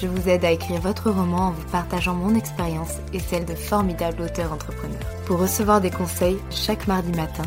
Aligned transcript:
je 0.00 0.06
vous 0.06 0.28
aide 0.28 0.44
à 0.44 0.50
écrire 0.50 0.80
votre 0.80 1.10
roman 1.10 1.48
en 1.48 1.50
vous 1.52 1.68
partageant 1.70 2.14
mon 2.14 2.34
expérience 2.34 2.96
et 3.12 3.18
celle 3.18 3.44
de 3.44 3.54
formidables 3.54 4.22
auteurs 4.22 4.52
entrepreneurs. 4.52 4.98
Pour 5.26 5.38
recevoir 5.38 5.80
des 5.80 5.90
conseils 5.90 6.38
chaque 6.50 6.86
mardi 6.86 7.12
matin, 7.12 7.44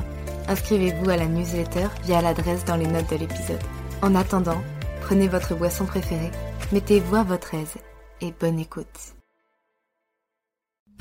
inscrivez-vous 0.48 1.10
à 1.10 1.18
la 1.18 1.28
newsletter 1.28 1.88
via 2.04 2.22
l'adresse 2.22 2.66
dans 2.66 2.76
les 2.76 2.88
notes 2.88 3.10
de 3.12 3.18
l'épisode. 3.18 3.62
En 4.02 4.16
attendant, 4.16 4.62
prenez 5.02 5.28
votre 5.28 5.56
boisson 5.56 5.86
préférée, 5.86 6.32
mettez-vous 6.72 7.16
à 7.16 7.24
votre 7.24 7.54
aise 7.54 7.76
et 8.22 8.34
bonne 8.40 8.60
écoute. 8.60 9.16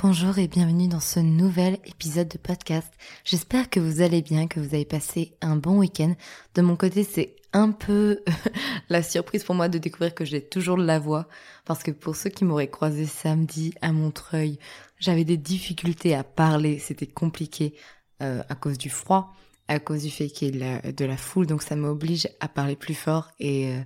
Bonjour 0.01 0.39
et 0.39 0.47
bienvenue 0.47 0.87
dans 0.87 1.01
ce 1.01 1.19
nouvel 1.19 1.79
épisode 1.85 2.29
de 2.29 2.39
podcast. 2.39 2.87
J'espère 3.25 3.69
que 3.69 3.81
vous 3.81 4.01
allez 4.01 4.23
bien, 4.23 4.47
que 4.47 4.61
vous 4.61 4.75
avez 4.75 4.85
passé 4.85 5.35
un 5.41 5.57
bon 5.57 5.79
week-end. 5.79 6.15
De 6.55 6.63
mon 6.63 6.77
côté, 6.77 7.03
c'est 7.03 7.35
un 7.53 7.71
peu 7.71 8.21
la 8.89 9.03
surprise 9.03 9.45
pour 9.45 9.55
moi 9.55 9.69
de 9.69 9.79
découvrir 9.79 10.15
que 10.15 10.25
j'ai 10.25 10.43
toujours 10.43 10.77
de 10.77 10.85
la 10.85 10.99
voix. 10.99 11.29
Parce 11.65 11.83
que 11.83 11.91
pour 11.91 12.17
ceux 12.17 12.31
qui 12.31 12.45
m'auraient 12.45 12.71
croisé 12.71 13.07
samedi 13.07 13.75
à 13.81 13.93
Montreuil, 13.93 14.59
j'avais 14.99 15.25
des 15.25 15.37
difficultés 15.37 16.15
à 16.15 16.25
parler. 16.25 16.79
C'était 16.79 17.07
compliqué 17.07 17.75
euh, 18.23 18.43
à 18.49 18.55
cause 18.55 18.79
du 18.79 18.91
froid, 18.91 19.35
à 19.69 19.79
cause 19.79 20.03
du 20.03 20.11
fait 20.11 20.29
qu'il 20.29 20.57
y 20.57 20.63
ait 20.63 20.93
de 20.93 21.05
la 21.05 21.17
foule. 21.17 21.47
Donc 21.47 21.63
ça 21.63 21.77
m'oblige 21.77 22.29
à 22.41 22.49
parler 22.49 22.77
plus 22.77 22.95
fort. 22.95 23.31
Et 23.39 23.69
euh, 23.69 23.81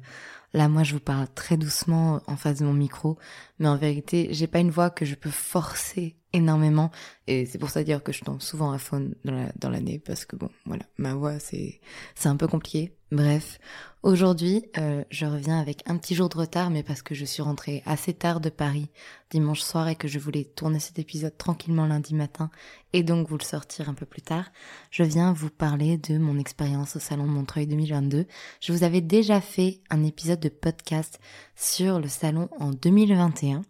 là, 0.52 0.68
moi, 0.68 0.82
je 0.82 0.94
vous 0.94 1.00
parle 1.00 1.26
très 1.34 1.56
doucement 1.56 2.20
en 2.26 2.36
face 2.36 2.58
de 2.58 2.64
mon 2.64 2.72
micro. 2.72 3.18
Mais 3.58 3.68
en 3.68 3.76
vérité, 3.76 4.28
j'ai 4.30 4.46
pas 4.46 4.58
une 4.58 4.70
voix 4.70 4.90
que 4.90 5.04
je 5.04 5.14
peux 5.14 5.30
forcer 5.30 6.16
énormément. 6.32 6.90
Et 7.26 7.46
c'est 7.46 7.58
pour 7.58 7.70
ça 7.70 7.84
dire 7.84 8.02
que 8.02 8.12
je 8.12 8.22
tombe 8.24 8.40
souvent 8.40 8.72
à 8.72 8.78
faune 8.78 9.14
dans 9.24 9.70
l'année. 9.70 9.98
Parce 9.98 10.24
que 10.24 10.36
bon 10.36 10.50
voilà. 10.66 10.84
Ma 10.96 11.14
voix 11.14 11.38
c'est 11.38 11.80
c'est 12.14 12.28
un 12.28 12.36
peu 12.36 12.48
compliqué. 12.48 12.92
Bref. 13.10 13.58
Aujourd'hui 14.02 14.64
euh, 14.78 15.04
je 15.10 15.26
reviens 15.26 15.60
avec 15.60 15.82
un 15.86 15.96
petit 15.96 16.14
jour 16.16 16.28
de 16.28 16.36
retard 16.36 16.70
mais 16.70 16.82
parce 16.82 17.02
que 17.02 17.14
je 17.14 17.24
suis 17.24 17.42
rentrée 17.42 17.82
assez 17.86 18.14
tard 18.14 18.40
de 18.40 18.48
Paris 18.48 18.90
dimanche 19.30 19.60
soir 19.60 19.86
et 19.86 19.94
que 19.94 20.08
je 20.08 20.18
voulais 20.18 20.44
tourner 20.44 20.80
cet 20.80 20.98
épisode 20.98 21.36
tranquillement 21.38 21.86
lundi 21.86 22.14
matin 22.14 22.50
et 22.92 23.04
donc 23.04 23.28
vous 23.28 23.38
le 23.38 23.44
sortir 23.44 23.88
un 23.88 23.94
peu 23.94 24.06
plus 24.06 24.22
tard 24.22 24.46
je 24.90 25.04
viens 25.04 25.32
vous 25.32 25.50
parler 25.50 25.98
de 25.98 26.18
mon 26.18 26.36
expérience 26.40 26.96
au 26.96 26.98
salon 26.98 27.26
de 27.26 27.30
Montreuil 27.30 27.68
2022 27.68 28.26
je 28.60 28.72
vous 28.72 28.82
avais 28.82 29.02
déjà 29.02 29.40
fait 29.40 29.82
un 29.88 30.02
épisode 30.02 30.40
de 30.42 30.48
podcast 30.48 31.20
sur 31.56 32.00
le 32.00 32.08
salon 32.08 32.48
en 32.58 32.70
2021 32.70 33.62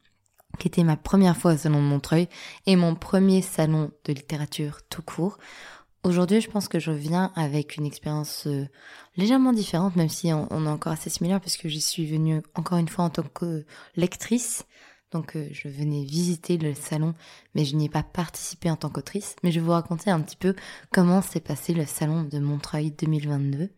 qui 0.59 0.69
était 0.69 0.85
ma 0.85 0.97
première 0.97 1.37
fois 1.37 1.55
au 1.55 1.57
Salon 1.57 1.83
de 1.83 1.89
Montreuil 1.89 2.29
et 2.67 2.77
mon 2.77 2.95
premier 2.95 3.43
salon 3.43 3.91
de 4.05 4.13
littérature 4.13 4.81
tout 4.89 5.03
court. 5.03 5.39
Aujourd'hui, 6.05 6.41
je 6.41 6.51
pense 6.51 6.69
que 6.69 6.79
je 6.79 6.91
viens 6.91 7.33
avec 7.37 7.77
une 7.77 7.87
expérience 7.87 8.47
euh, 8.47 8.67
légèrement 9.17 9.53
différente, 9.53 9.97
même 9.97 10.09
si 10.09 10.33
on, 10.33 10.67
est 10.67 10.69
encore 10.69 10.93
assez 10.93 11.11
similaire, 11.11 11.41
puisque 11.41 11.69
j'y 11.69 11.81
suis 11.81 12.07
venue 12.07 12.43
encore 12.55 12.79
une 12.79 12.89
fois 12.89 13.05
en 13.05 13.11
tant 13.11 13.23
que 13.23 13.65
lectrice. 13.97 14.65
Donc 15.13 15.37
euh, 15.37 15.49
je 15.53 15.69
venais 15.69 16.05
visiter 16.05 16.59
le 16.59 16.75
salon, 16.75 17.15
mais 17.55 17.65
je 17.65 17.77
n'y 17.77 17.85
ai 17.85 17.89
pas 17.89 18.03
participé 18.03 18.71
en 18.71 18.77
tant 18.77 18.89
qu'autrice. 18.89 19.37
Mais 19.43 19.53
je 19.53 19.61
vais 19.61 19.67
vous 19.67 19.73
raconter 19.73 20.11
un 20.11 20.21
petit 20.21 20.37
peu 20.37 20.55
comment 20.91 21.23
s'est 21.23 21.41
passé 21.41 21.73
le 21.73 21.87
salon 21.87 22.25
de 22.25 22.39
Montreuil 22.39 22.91
2022. 22.91 23.71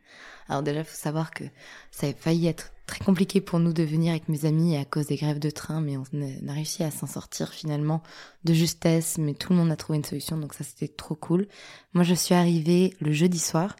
Alors 0.49 0.63
déjà, 0.63 0.81
il 0.81 0.85
faut 0.85 0.97
savoir 0.97 1.31
que 1.31 1.45
ça 1.91 2.07
a 2.07 2.13
failli 2.13 2.47
être 2.47 2.74
très 2.87 3.05
compliqué 3.05 3.41
pour 3.41 3.59
nous 3.61 3.73
de 3.73 3.83
venir 3.83 4.11
avec 4.11 4.29
mes 4.29 4.45
amis 4.45 4.77
à 4.77 4.85
cause 4.85 5.07
des 5.07 5.17
grèves 5.17 5.39
de 5.39 5.51
train, 5.51 5.81
mais 5.81 5.97
on 5.97 6.49
a 6.49 6.53
réussi 6.53 6.83
à 6.83 6.91
s'en 6.91 7.07
sortir 7.07 7.53
finalement 7.53 8.03
de 8.45 8.53
justesse, 8.53 9.19
mais 9.19 9.35
tout 9.35 9.53
le 9.53 9.59
monde 9.59 9.71
a 9.71 9.77
trouvé 9.77 9.99
une 9.99 10.05
solution, 10.05 10.37
donc 10.37 10.55
ça 10.55 10.65
c'était 10.65 10.93
trop 10.93 11.15
cool. 11.15 11.47
Moi 11.95 12.05
je 12.05 12.15
suis 12.15 12.35
arrivée 12.35 12.95
le 13.01 13.13
jeudi 13.13 13.39
soir, 13.39 13.77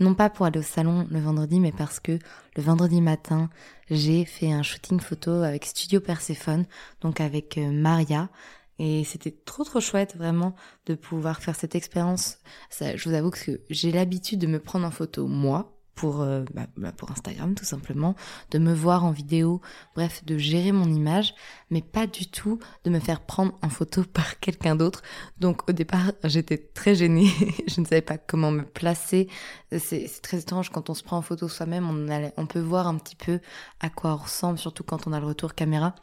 non 0.00 0.14
pas 0.14 0.30
pour 0.30 0.46
aller 0.46 0.60
au 0.60 0.62
salon 0.62 1.06
le 1.10 1.20
vendredi, 1.20 1.60
mais 1.60 1.72
parce 1.72 2.00
que 2.00 2.18
le 2.56 2.62
vendredi 2.62 3.00
matin, 3.00 3.50
j'ai 3.90 4.24
fait 4.24 4.52
un 4.52 4.62
shooting 4.62 5.00
photo 5.00 5.30
avec 5.42 5.64
Studio 5.64 6.00
Persephone, 6.00 6.66
donc 7.00 7.20
avec 7.20 7.58
euh, 7.58 7.70
Maria, 7.70 8.30
et 8.78 9.04
c'était 9.04 9.34
trop 9.44 9.64
trop 9.64 9.80
chouette 9.80 10.16
vraiment 10.16 10.54
de 10.86 10.94
pouvoir 10.94 11.42
faire 11.42 11.56
cette 11.56 11.74
expérience. 11.74 12.38
je 12.80 13.08
vous 13.08 13.14
avoue 13.14 13.30
que 13.30 13.60
j'ai 13.70 13.90
l'habitude 13.90 14.38
de 14.38 14.46
me 14.46 14.60
prendre 14.60 14.86
en 14.86 14.90
photo 14.92 15.26
moi, 15.26 15.77
pour, 15.98 16.20
euh, 16.20 16.44
bah, 16.54 16.92
pour 16.92 17.10
Instagram 17.10 17.56
tout 17.56 17.64
simplement, 17.64 18.14
de 18.52 18.60
me 18.60 18.72
voir 18.72 19.04
en 19.04 19.10
vidéo, 19.10 19.60
bref, 19.96 20.24
de 20.24 20.38
gérer 20.38 20.70
mon 20.70 20.88
image, 20.88 21.34
mais 21.70 21.82
pas 21.82 22.06
du 22.06 22.30
tout 22.30 22.60
de 22.84 22.90
me 22.90 23.00
faire 23.00 23.20
prendre 23.20 23.58
en 23.62 23.68
photo 23.68 24.04
par 24.12 24.38
quelqu'un 24.38 24.76
d'autre. 24.76 25.02
Donc 25.40 25.68
au 25.68 25.72
départ, 25.72 26.12
j'étais 26.22 26.58
très 26.58 26.94
gênée, 26.94 27.32
je 27.66 27.80
ne 27.80 27.86
savais 27.86 28.00
pas 28.00 28.16
comment 28.16 28.52
me 28.52 28.62
placer. 28.62 29.28
C'est 29.76 30.08
très 30.22 30.38
étrange 30.38 30.70
quand 30.70 30.88
on 30.88 30.94
se 30.94 31.02
prend 31.02 31.16
en 31.16 31.22
photo 31.22 31.48
soi-même, 31.48 31.88
on 32.36 32.46
peut 32.46 32.60
voir 32.60 32.86
un 32.86 32.96
petit 32.96 33.16
peu 33.16 33.40
à 33.80 33.90
quoi 33.90 34.12
on 34.12 34.18
ressemble, 34.18 34.58
surtout 34.58 34.84
quand 34.84 35.08
on 35.08 35.12
a 35.12 35.18
le 35.18 35.26
retour 35.26 35.56
caméra 35.56 35.96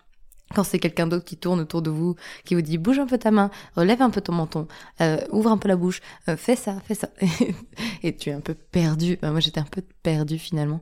quand 0.54 0.64
c'est 0.64 0.80
quelqu'un 0.80 1.08
d'autre 1.08 1.26
qui 1.26 1.38
tourne 1.38 1.60
autour 1.60 1.82
de 1.82 1.90
vous, 1.90 2.16
qui 2.44 2.56
vous 2.56 2.62
dit 2.62 2.78
bouge 2.78 3.00
un 3.00 3.08
peu 3.08 3.18
ta 3.18 3.32
main, 3.32 3.50
relève 3.76 4.02
un 4.02 4.10
peu 4.10 4.22
ton 4.22 4.34
menton, 4.34 4.68
euh, 5.02 5.18
ouvre 5.32 5.50
un 5.50 5.58
peu 5.58 5.68
la 5.68 5.76
bouche, 5.76 6.02
euh, 6.30 6.38
fais 6.38 6.56
ça, 6.56 6.78
fais 6.86 6.96
ça, 6.96 7.10
et 8.04 8.16
tu 8.16 8.30
es 8.30 8.34
un 8.34 8.42
peu 8.42 8.54
perdu. 8.54 9.18
moi 9.24 9.40
j'étais 9.40 9.60
un 9.60 9.64
peu 9.64 9.82
perdue 10.04 10.38
finalement. 10.38 10.82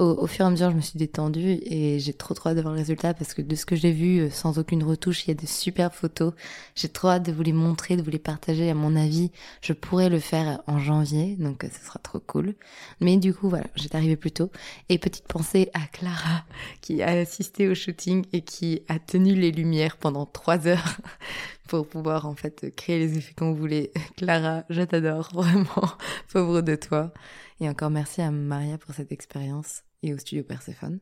Au, 0.00 0.26
fur 0.26 0.44
et 0.44 0.48
à 0.48 0.50
mesure, 0.50 0.72
je 0.72 0.76
me 0.76 0.80
suis 0.80 0.98
détendue 0.98 1.60
et 1.62 2.00
j'ai 2.00 2.12
trop 2.12 2.34
trop 2.34 2.48
hâte 2.48 2.56
de 2.56 2.62
voir 2.62 2.74
le 2.74 2.80
résultat 2.80 3.14
parce 3.14 3.32
que 3.32 3.42
de 3.42 3.54
ce 3.54 3.64
que 3.64 3.76
j'ai 3.76 3.92
vu, 3.92 4.18
euh, 4.18 4.30
sans 4.30 4.58
aucune 4.58 4.82
retouche, 4.82 5.24
il 5.24 5.28
y 5.28 5.30
a 5.30 5.34
de 5.40 5.46
super 5.46 5.94
photos. 5.94 6.32
J'ai 6.74 6.88
trop 6.88 7.10
hâte 7.10 7.22
de 7.22 7.30
vous 7.30 7.44
les 7.44 7.52
montrer, 7.52 7.96
de 7.96 8.02
vous 8.02 8.10
les 8.10 8.18
partager. 8.18 8.68
À 8.68 8.74
mon 8.74 8.96
avis, 8.96 9.30
je 9.60 9.72
pourrais 9.72 10.08
le 10.08 10.18
faire 10.18 10.62
en 10.66 10.80
janvier, 10.80 11.36
donc 11.36 11.64
ce 11.72 11.86
sera 11.86 12.00
trop 12.00 12.18
cool. 12.18 12.56
Mais 13.00 13.18
du 13.18 13.32
coup, 13.32 13.48
voilà, 13.48 13.66
j'étais 13.76 13.94
arrivée 13.94 14.16
plus 14.16 14.32
tôt. 14.32 14.50
Et 14.88 14.98
petite 14.98 15.28
pensée 15.28 15.70
à 15.74 15.86
Clara 15.86 16.44
qui 16.80 17.00
a 17.00 17.10
assisté 17.10 17.68
au 17.68 17.76
shooting 17.76 18.24
et 18.32 18.40
qui 18.40 18.82
a 18.88 18.98
tenu 19.06 19.34
les 19.34 19.52
lumières 19.52 19.96
pendant 19.96 20.26
trois 20.26 20.66
heures 20.66 20.96
pour 21.68 21.86
pouvoir 21.86 22.26
en 22.26 22.34
fait 22.34 22.74
créer 22.76 22.98
les 22.98 23.18
effets 23.18 23.34
qu'on 23.34 23.52
voulait. 23.52 23.92
Clara, 24.16 24.64
je 24.70 24.82
t'adore 24.82 25.30
vraiment, 25.34 25.88
pauvre 26.32 26.60
de 26.60 26.76
toi. 26.76 27.12
Et 27.60 27.68
encore 27.68 27.90
merci 27.90 28.22
à 28.22 28.30
Maria 28.30 28.78
pour 28.78 28.94
cette 28.94 29.12
expérience 29.12 29.82
et 30.02 30.12
au 30.12 30.18
studio 30.18 30.44
Persephone. 30.44 31.00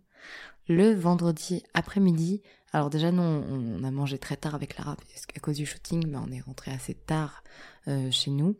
Le 0.68 0.94
vendredi 0.94 1.62
après-midi, 1.74 2.42
alors 2.72 2.88
déjà 2.88 3.10
nous 3.10 3.22
on 3.22 3.82
a 3.82 3.90
mangé 3.90 4.18
très 4.18 4.36
tard 4.36 4.54
avec 4.54 4.74
Clara 4.74 4.96
parce 4.96 5.26
qu'à 5.26 5.40
cause 5.40 5.56
du 5.56 5.66
shooting, 5.66 6.06
mais 6.06 6.18
on 6.18 6.30
est 6.30 6.40
rentré 6.40 6.70
assez 6.70 6.94
tard 6.94 7.42
euh, 7.88 8.10
chez 8.10 8.30
nous. 8.30 8.56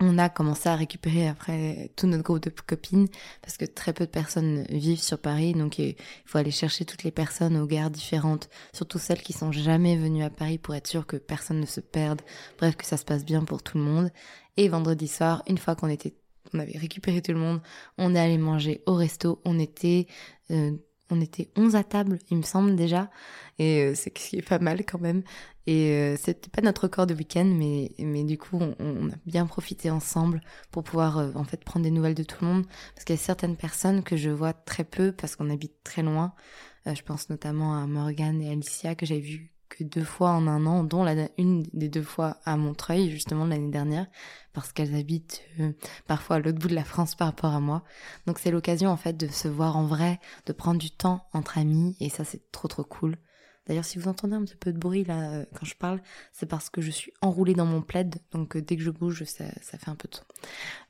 On 0.00 0.18
a 0.18 0.28
commencé 0.28 0.68
à 0.68 0.76
récupérer 0.76 1.28
après 1.28 1.90
tout 1.96 2.06
notre 2.06 2.22
groupe 2.22 2.42
de 2.42 2.50
copines 2.50 3.08
parce 3.42 3.56
que 3.56 3.64
très 3.64 3.92
peu 3.92 4.06
de 4.06 4.10
personnes 4.10 4.64
vivent 4.68 5.00
sur 5.00 5.18
Paris 5.18 5.52
donc 5.52 5.78
il 5.78 5.96
faut 6.24 6.38
aller 6.38 6.50
chercher 6.50 6.84
toutes 6.84 7.02
les 7.02 7.10
personnes 7.10 7.56
aux 7.56 7.66
gares 7.66 7.90
différentes 7.90 8.48
surtout 8.72 8.98
celles 8.98 9.22
qui 9.22 9.32
sont 9.32 9.52
jamais 9.52 9.96
venues 9.96 10.22
à 10.22 10.30
Paris 10.30 10.58
pour 10.58 10.74
être 10.74 10.86
sûr 10.86 11.06
que 11.06 11.16
personne 11.16 11.60
ne 11.60 11.66
se 11.66 11.80
perde. 11.80 12.22
Bref 12.58 12.76
que 12.76 12.86
ça 12.86 12.96
se 12.96 13.04
passe 13.04 13.24
bien 13.24 13.44
pour 13.44 13.62
tout 13.62 13.78
le 13.78 13.84
monde. 13.84 14.10
Et 14.56 14.68
vendredi 14.68 15.08
soir 15.08 15.42
une 15.46 15.58
fois 15.58 15.76
qu'on 15.76 15.88
était 15.88 16.14
on 16.54 16.60
avait 16.60 16.78
récupéré 16.78 17.20
tout 17.22 17.32
le 17.32 17.38
monde 17.38 17.60
on 17.98 18.14
est 18.14 18.20
allé 18.20 18.38
manger 18.38 18.82
au 18.86 18.94
resto 18.94 19.40
on 19.44 19.58
était 19.58 20.06
euh, 20.52 20.72
on 21.10 21.20
était 21.20 21.50
11 21.56 21.76
à 21.76 21.84
table, 21.84 22.18
il 22.30 22.38
me 22.38 22.42
semble 22.42 22.76
déjà, 22.76 23.10
et 23.58 23.82
euh, 23.82 23.94
c'est 23.94 24.16
ce 24.16 24.28
qui 24.28 24.36
est 24.36 24.42
pas 24.42 24.58
mal 24.58 24.84
quand 24.84 25.00
même. 25.00 25.22
Et 25.66 25.90
euh, 25.92 26.16
c'était 26.16 26.48
pas 26.50 26.62
notre 26.62 26.84
record 26.84 27.06
de 27.06 27.14
week-end, 27.14 27.44
mais 27.44 27.92
mais 27.98 28.24
du 28.24 28.38
coup 28.38 28.58
on, 28.60 29.08
a 29.10 29.14
bien 29.26 29.46
profité 29.46 29.90
ensemble 29.90 30.40
pour 30.70 30.84
pouvoir 30.84 31.18
euh, 31.18 31.32
en 31.34 31.44
fait 31.44 31.64
prendre 31.64 31.84
des 31.84 31.90
nouvelles 31.90 32.14
de 32.14 32.22
tout 32.22 32.38
le 32.42 32.48
monde, 32.48 32.66
parce 32.94 33.04
qu'il 33.04 33.16
y 33.16 33.18
a 33.18 33.22
certaines 33.22 33.56
personnes 33.56 34.02
que 34.02 34.16
je 34.16 34.30
vois 34.30 34.52
très 34.52 34.84
peu 34.84 35.12
parce 35.12 35.36
qu'on 35.36 35.50
habite 35.50 35.82
très 35.84 36.02
loin. 36.02 36.34
je 36.86 37.02
pense 37.02 37.30
notamment 37.30 37.76
à 37.76 37.86
Morgane 37.86 38.40
et 38.42 38.50
Alicia 38.50 38.94
que 38.94 39.06
j'ai 39.06 39.20
vues 39.20 39.55
que 39.68 39.84
deux 39.84 40.04
fois 40.04 40.30
en 40.30 40.46
un 40.46 40.66
an, 40.66 40.84
dont 40.84 41.04
la, 41.04 41.28
une 41.38 41.62
des 41.72 41.88
deux 41.88 42.02
fois 42.02 42.38
à 42.44 42.56
Montreuil, 42.56 43.10
justement 43.10 43.44
l'année 43.44 43.70
dernière, 43.70 44.06
parce 44.52 44.72
qu'elles 44.72 44.94
habitent 44.94 45.42
euh, 45.60 45.72
parfois 46.06 46.36
à 46.36 46.38
l'autre 46.38 46.58
bout 46.58 46.68
de 46.68 46.74
la 46.74 46.84
France 46.84 47.14
par 47.14 47.28
rapport 47.28 47.54
à 47.54 47.60
moi. 47.60 47.82
Donc 48.26 48.38
c'est 48.38 48.50
l'occasion 48.50 48.90
en 48.90 48.96
fait 48.96 49.16
de 49.16 49.26
se 49.28 49.48
voir 49.48 49.76
en 49.76 49.84
vrai, 49.84 50.20
de 50.46 50.52
prendre 50.52 50.78
du 50.78 50.90
temps 50.90 51.26
entre 51.32 51.58
amis, 51.58 51.96
et 52.00 52.08
ça 52.08 52.24
c'est 52.24 52.50
trop 52.52 52.68
trop 52.68 52.84
cool. 52.84 53.18
D'ailleurs, 53.66 53.84
si 53.84 53.98
vous 53.98 54.08
entendez 54.08 54.34
un 54.34 54.44
petit 54.44 54.56
peu 54.56 54.72
de 54.72 54.78
bruit 54.78 55.04
là 55.04 55.32
euh, 55.32 55.44
quand 55.54 55.66
je 55.66 55.74
parle, 55.74 56.00
c'est 56.32 56.46
parce 56.46 56.70
que 56.70 56.80
je 56.80 56.90
suis 56.90 57.12
enroulée 57.20 57.54
dans 57.54 57.66
mon 57.66 57.82
plaid, 57.82 58.16
donc 58.30 58.56
euh, 58.56 58.62
dès 58.62 58.76
que 58.76 58.82
je 58.82 58.90
bouge, 58.90 59.24
ça, 59.24 59.44
fait 59.60 59.88
un 59.88 59.96
peu 59.96 60.08
de 60.08 60.14
son. 60.14 60.22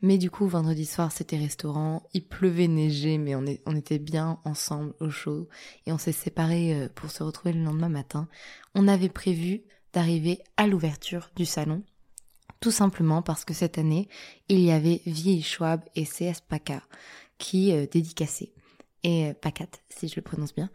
Mais 0.02 0.18
du 0.18 0.30
coup, 0.30 0.46
vendredi 0.46 0.84
soir, 0.84 1.10
c'était 1.10 1.38
restaurant, 1.38 2.02
il 2.12 2.26
pleuvait, 2.26 2.68
neigeait, 2.68 3.16
mais 3.16 3.34
on, 3.34 3.76
était 3.76 3.98
bien 3.98 4.40
ensemble 4.44 4.92
au 5.00 5.08
chaud, 5.08 5.48
et 5.86 5.92
on 5.92 5.98
s'est 5.98 6.12
séparés 6.12 6.74
euh, 6.74 6.88
pour 6.94 7.10
se 7.10 7.22
retrouver 7.22 7.54
le 7.54 7.62
lendemain 7.62 7.88
matin. 7.88 8.28
On 8.74 8.88
avait 8.88 9.08
prévu 9.08 9.62
d'arriver 9.94 10.40
à 10.58 10.66
l'ouverture 10.66 11.30
du 11.34 11.46
salon, 11.46 11.82
tout 12.60 12.70
simplement 12.70 13.22
parce 13.22 13.46
que 13.46 13.54
cette 13.54 13.78
année, 13.78 14.08
il 14.48 14.60
y 14.60 14.70
avait 14.70 15.00
Vie 15.06 15.42
Schwab 15.42 15.82
et 15.94 16.04
CS 16.04 16.40
PACA 16.46 16.82
qui 17.38 17.70
dédicaçaient 17.88 18.55
et 19.06 19.34
Pacat, 19.34 19.68
si 19.88 20.08
je 20.08 20.16
le 20.16 20.22
prononce 20.22 20.52
bien. 20.52 20.68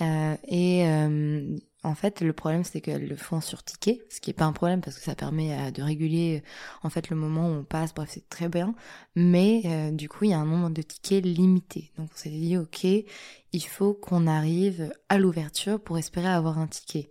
Euh, 0.00 0.36
et 0.48 0.86
euh, 0.86 1.54
en 1.82 1.94
fait, 1.94 2.22
le 2.22 2.32
problème, 2.32 2.64
c'est 2.64 2.80
qu'elles 2.80 3.06
le 3.06 3.14
font 3.14 3.42
sur 3.42 3.62
ticket, 3.62 4.00
ce 4.08 4.22
qui 4.22 4.30
est 4.30 4.34
pas 4.34 4.46
un 4.46 4.54
problème 4.54 4.80
parce 4.80 4.96
que 4.96 5.04
ça 5.04 5.14
permet 5.14 5.52
euh, 5.52 5.70
de 5.70 5.82
réguler 5.82 6.42
en 6.82 6.88
fait 6.88 7.10
le 7.10 7.16
moment 7.16 7.46
où 7.46 7.52
on 7.52 7.62
passe. 7.62 7.92
Bref, 7.92 8.08
c'est 8.10 8.26
très 8.30 8.48
bien. 8.48 8.74
Mais 9.16 9.92
du 9.92 10.08
coup, 10.08 10.24
il 10.24 10.30
y 10.30 10.32
a 10.32 10.38
un 10.38 10.46
nombre 10.46 10.70
de 10.70 10.80
tickets 10.80 11.22
limité. 11.22 11.92
Donc, 11.98 12.08
on 12.14 12.16
s'est 12.16 12.30
dit, 12.30 12.56
ok, 12.56 12.84
il 12.84 13.64
faut 13.64 13.92
qu'on 13.92 14.26
arrive 14.26 14.90
à 15.10 15.18
l'ouverture 15.18 15.78
pour 15.78 15.98
espérer 15.98 16.28
avoir 16.28 16.58
un 16.58 16.66
ticket. 16.66 17.10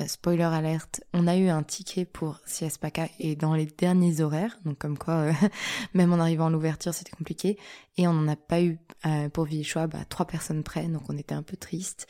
Euh, 0.00 0.06
spoiler 0.06 0.44
alerte, 0.44 1.02
on 1.12 1.26
a 1.26 1.36
eu 1.36 1.48
un 1.48 1.62
ticket 1.62 2.04
pour 2.04 2.40
CSPACA 2.42 3.08
et 3.18 3.36
dans 3.36 3.54
les 3.54 3.66
derniers 3.66 4.20
horaires, 4.20 4.58
donc 4.64 4.78
comme 4.78 4.96
quoi, 4.96 5.14
euh, 5.14 5.32
même 5.94 6.12
en 6.12 6.18
arrivant 6.18 6.46
à 6.46 6.50
l'ouverture, 6.50 6.94
c'était 6.94 7.10
compliqué. 7.10 7.58
Et 7.96 8.06
on 8.06 8.12
n'en 8.12 8.28
a 8.28 8.36
pas 8.36 8.62
eu 8.62 8.78
euh, 9.06 9.28
pour 9.28 9.44
Villechois, 9.44 9.86
bah, 9.86 10.04
trois 10.08 10.26
personnes 10.26 10.62
près, 10.62 10.86
donc 10.86 11.02
on 11.08 11.16
était 11.16 11.34
un 11.34 11.42
peu 11.42 11.56
triste. 11.56 12.06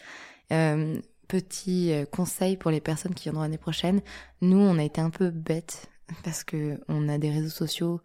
petit 0.48 1.92
conseil 2.10 2.56
pour 2.56 2.72
les 2.72 2.80
personnes 2.80 3.14
qui 3.14 3.24
viendront 3.24 3.42
l'année 3.42 3.58
prochaine, 3.58 4.00
nous, 4.40 4.58
on 4.58 4.78
a 4.78 4.82
été 4.82 5.00
un 5.00 5.10
peu 5.10 5.30
bêtes 5.30 5.88
parce 6.24 6.42
que 6.42 6.80
on 6.88 7.08
a 7.08 7.18
des 7.18 7.30
réseaux 7.30 7.48
sociaux 7.48 8.00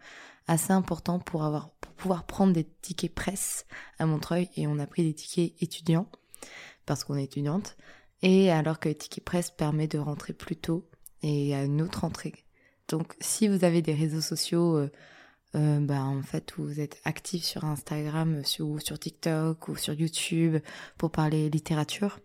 assez 0.47 0.71
importants 0.71 1.17
pour 1.19 1.41
pour 1.81 1.91
pouvoir 1.93 2.25
prendre 2.25 2.53
des 2.53 2.65
tickets 2.81 3.13
presse 3.13 3.65
à 3.97 4.05
Montreuil 4.05 4.49
et 4.55 4.67
on 4.67 4.77
a 4.77 4.85
pris 4.85 5.03
des 5.03 5.15
tickets 5.15 5.59
étudiants 5.59 6.07
parce 6.85 7.03
qu'on 7.03 7.15
est 7.15 7.23
étudiante 7.23 7.75
et 8.25 8.49
alors 8.49 8.79
que 8.79 8.89
Ticket 8.89 9.21
Press 9.21 9.51
permet 9.51 9.87
de 9.87 9.99
rentrer 9.99 10.33
plus 10.33 10.55
tôt 10.55 10.89
et 11.21 11.53
à 11.53 11.63
une 11.63 11.79
autre 11.79 12.03
entrée. 12.03 12.33
Donc 12.87 13.15
si 13.21 13.47
vous 13.47 13.63
avez 13.63 13.83
des 13.83 13.93
réseaux 13.93 14.19
sociaux, 14.19 14.77
euh, 14.77 14.91
euh, 15.53 15.79
bah, 15.79 16.01
en 16.01 16.23
fait, 16.23 16.57
où 16.57 16.63
vous 16.63 16.79
êtes 16.79 16.99
actif 17.05 17.43
sur 17.43 17.65
Instagram 17.65 18.43
sur, 18.43 18.67
ou 18.67 18.79
sur 18.79 18.97
TikTok 18.97 19.67
ou 19.67 19.75
sur 19.75 19.93
YouTube 19.93 20.57
pour 20.97 21.11
parler 21.11 21.51
littérature, 21.51 22.19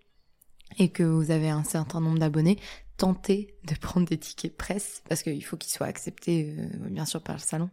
et 0.79 0.88
que 0.88 1.02
vous 1.02 1.31
avez 1.31 1.50
un 1.50 1.64
certain 1.64 2.00
nombre 2.00 2.19
d'abonnés, 2.19 2.58
tenter 3.00 3.55
de 3.64 3.75
prendre 3.75 4.06
des 4.06 4.19
tickets 4.19 4.55
presse 4.55 5.02
parce 5.08 5.23
qu'il 5.23 5.43
faut 5.43 5.56
qu'ils 5.56 5.73
soient 5.73 5.87
acceptés 5.87 6.55
euh, 6.58 6.88
bien 6.91 7.06
sûr 7.06 7.23
par 7.23 7.37
le 7.37 7.41
salon 7.41 7.70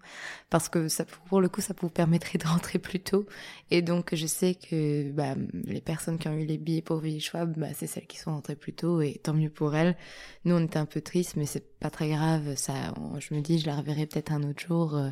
parce 0.50 0.70
que 0.70 0.88
pour 1.28 1.42
le 1.42 1.50
coup 1.50 1.60
ça 1.60 1.74
vous 1.82 1.90
permettrait 1.90 2.38
de 2.44 2.48
rentrer 2.48 2.80
plus 2.80 3.02
tôt. 3.02 3.26
Et 3.70 3.82
donc 3.82 4.16
je 4.16 4.26
sais 4.26 4.56
que 4.56 5.12
bah, 5.12 5.36
les 5.66 5.82
personnes 5.82 6.18
qui 6.18 6.30
ont 6.30 6.34
eu 6.34 6.46
les 6.46 6.58
billets 6.58 6.82
pour 6.82 7.00
Ville 7.00 7.20
Schwab 7.20 7.58
bah, 7.58 7.68
c'est 7.74 7.88
celles 7.88 8.08
qui 8.08 8.18
sont 8.18 8.32
rentrées 8.32 8.56
plus 8.56 8.72
tôt 8.72 9.02
et 9.02 9.20
tant 9.22 9.34
mieux 9.34 9.50
pour 9.50 9.76
elles. 9.76 9.98
Nous 10.46 10.56
on 10.56 10.64
était 10.64 10.80
un 10.80 10.86
peu 10.86 11.02
tristes 11.02 11.36
mais 11.36 11.46
c'est 11.46 11.78
pas 11.78 11.90
très 11.90 12.08
grave 12.08 12.56
ça 12.56 12.94
je 13.20 13.34
me 13.34 13.42
dis 13.42 13.60
je 13.60 13.68
la 13.68 13.76
reverrai 13.76 14.06
peut-être 14.06 14.32
un 14.32 14.44
autre 14.44 14.66
jour 14.66 14.96
euh, 14.96 15.10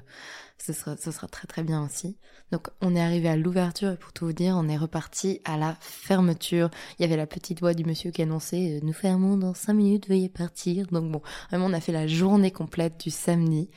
ce 0.58 0.72
sera 0.74 1.28
très 1.28 1.48
très 1.48 1.64
bien 1.64 1.84
aussi. 1.84 2.18
Donc 2.54 2.70
on 2.82 2.96
est 2.96 3.02
arrivé 3.02 3.28
à 3.28 3.36
l'ouverture 3.36 3.92
et 3.92 3.98
pour 3.98 4.14
tout 4.14 4.28
vous 4.28 4.34
dire 4.34 4.56
on 4.58 4.70
est 4.70 4.78
reparti 4.78 5.42
à 5.44 5.58
la 5.58 5.76
fermeture. 5.82 6.70
Il 6.98 7.02
y 7.02 7.06
avait 7.06 7.18
la 7.18 7.28
petite 7.28 7.60
voix 7.60 7.74
du 7.74 7.84
monsieur 7.84 8.12
qui 8.12 8.22
annonçait 8.22 8.78
euh, 8.78 8.80
nous 8.82 8.94
fermons 8.94 9.36
dans 9.36 9.54
cinq 9.54 9.74
minutes 9.74 10.05
veuillez 10.08 10.30
partir. 10.30 10.88
Donc 10.88 11.12
bon, 11.12 11.22
vraiment 11.50 11.66
on 11.66 11.74
a 11.74 11.80
fait 11.80 11.92
la 11.92 12.08
journée 12.08 12.52
complète 12.52 13.00
du 13.00 13.10
samedi. 13.10 13.70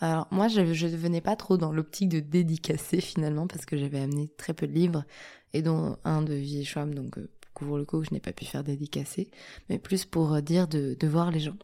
Alors 0.00 0.28
moi 0.30 0.48
je, 0.48 0.72
je 0.74 0.86
venais 0.86 1.20
pas 1.20 1.36
trop 1.36 1.56
dans 1.56 1.72
l'optique 1.72 2.10
de 2.10 2.20
dédicacer 2.20 3.00
finalement 3.00 3.46
parce 3.46 3.64
que 3.64 3.76
j'avais 3.76 4.00
amené 4.00 4.28
très 4.36 4.52
peu 4.52 4.66
de 4.66 4.72
livres 4.72 5.04
et 5.52 5.62
dont 5.62 5.96
un 6.04 6.22
de 6.22 6.34
Vie 6.34 6.64
Schwab 6.64 6.94
donc 6.94 7.16
euh, 7.16 7.30
couvre 7.54 7.78
le 7.78 7.86
coup 7.86 8.04
je 8.04 8.12
n'ai 8.12 8.20
pas 8.20 8.32
pu 8.32 8.44
faire 8.44 8.62
dédicacer 8.62 9.30
mais 9.70 9.78
plus 9.78 10.04
pour 10.04 10.34
euh, 10.34 10.42
dire 10.42 10.68
de, 10.68 10.94
de 11.00 11.08
voir 11.08 11.30
les 11.30 11.40
gens 11.40 11.56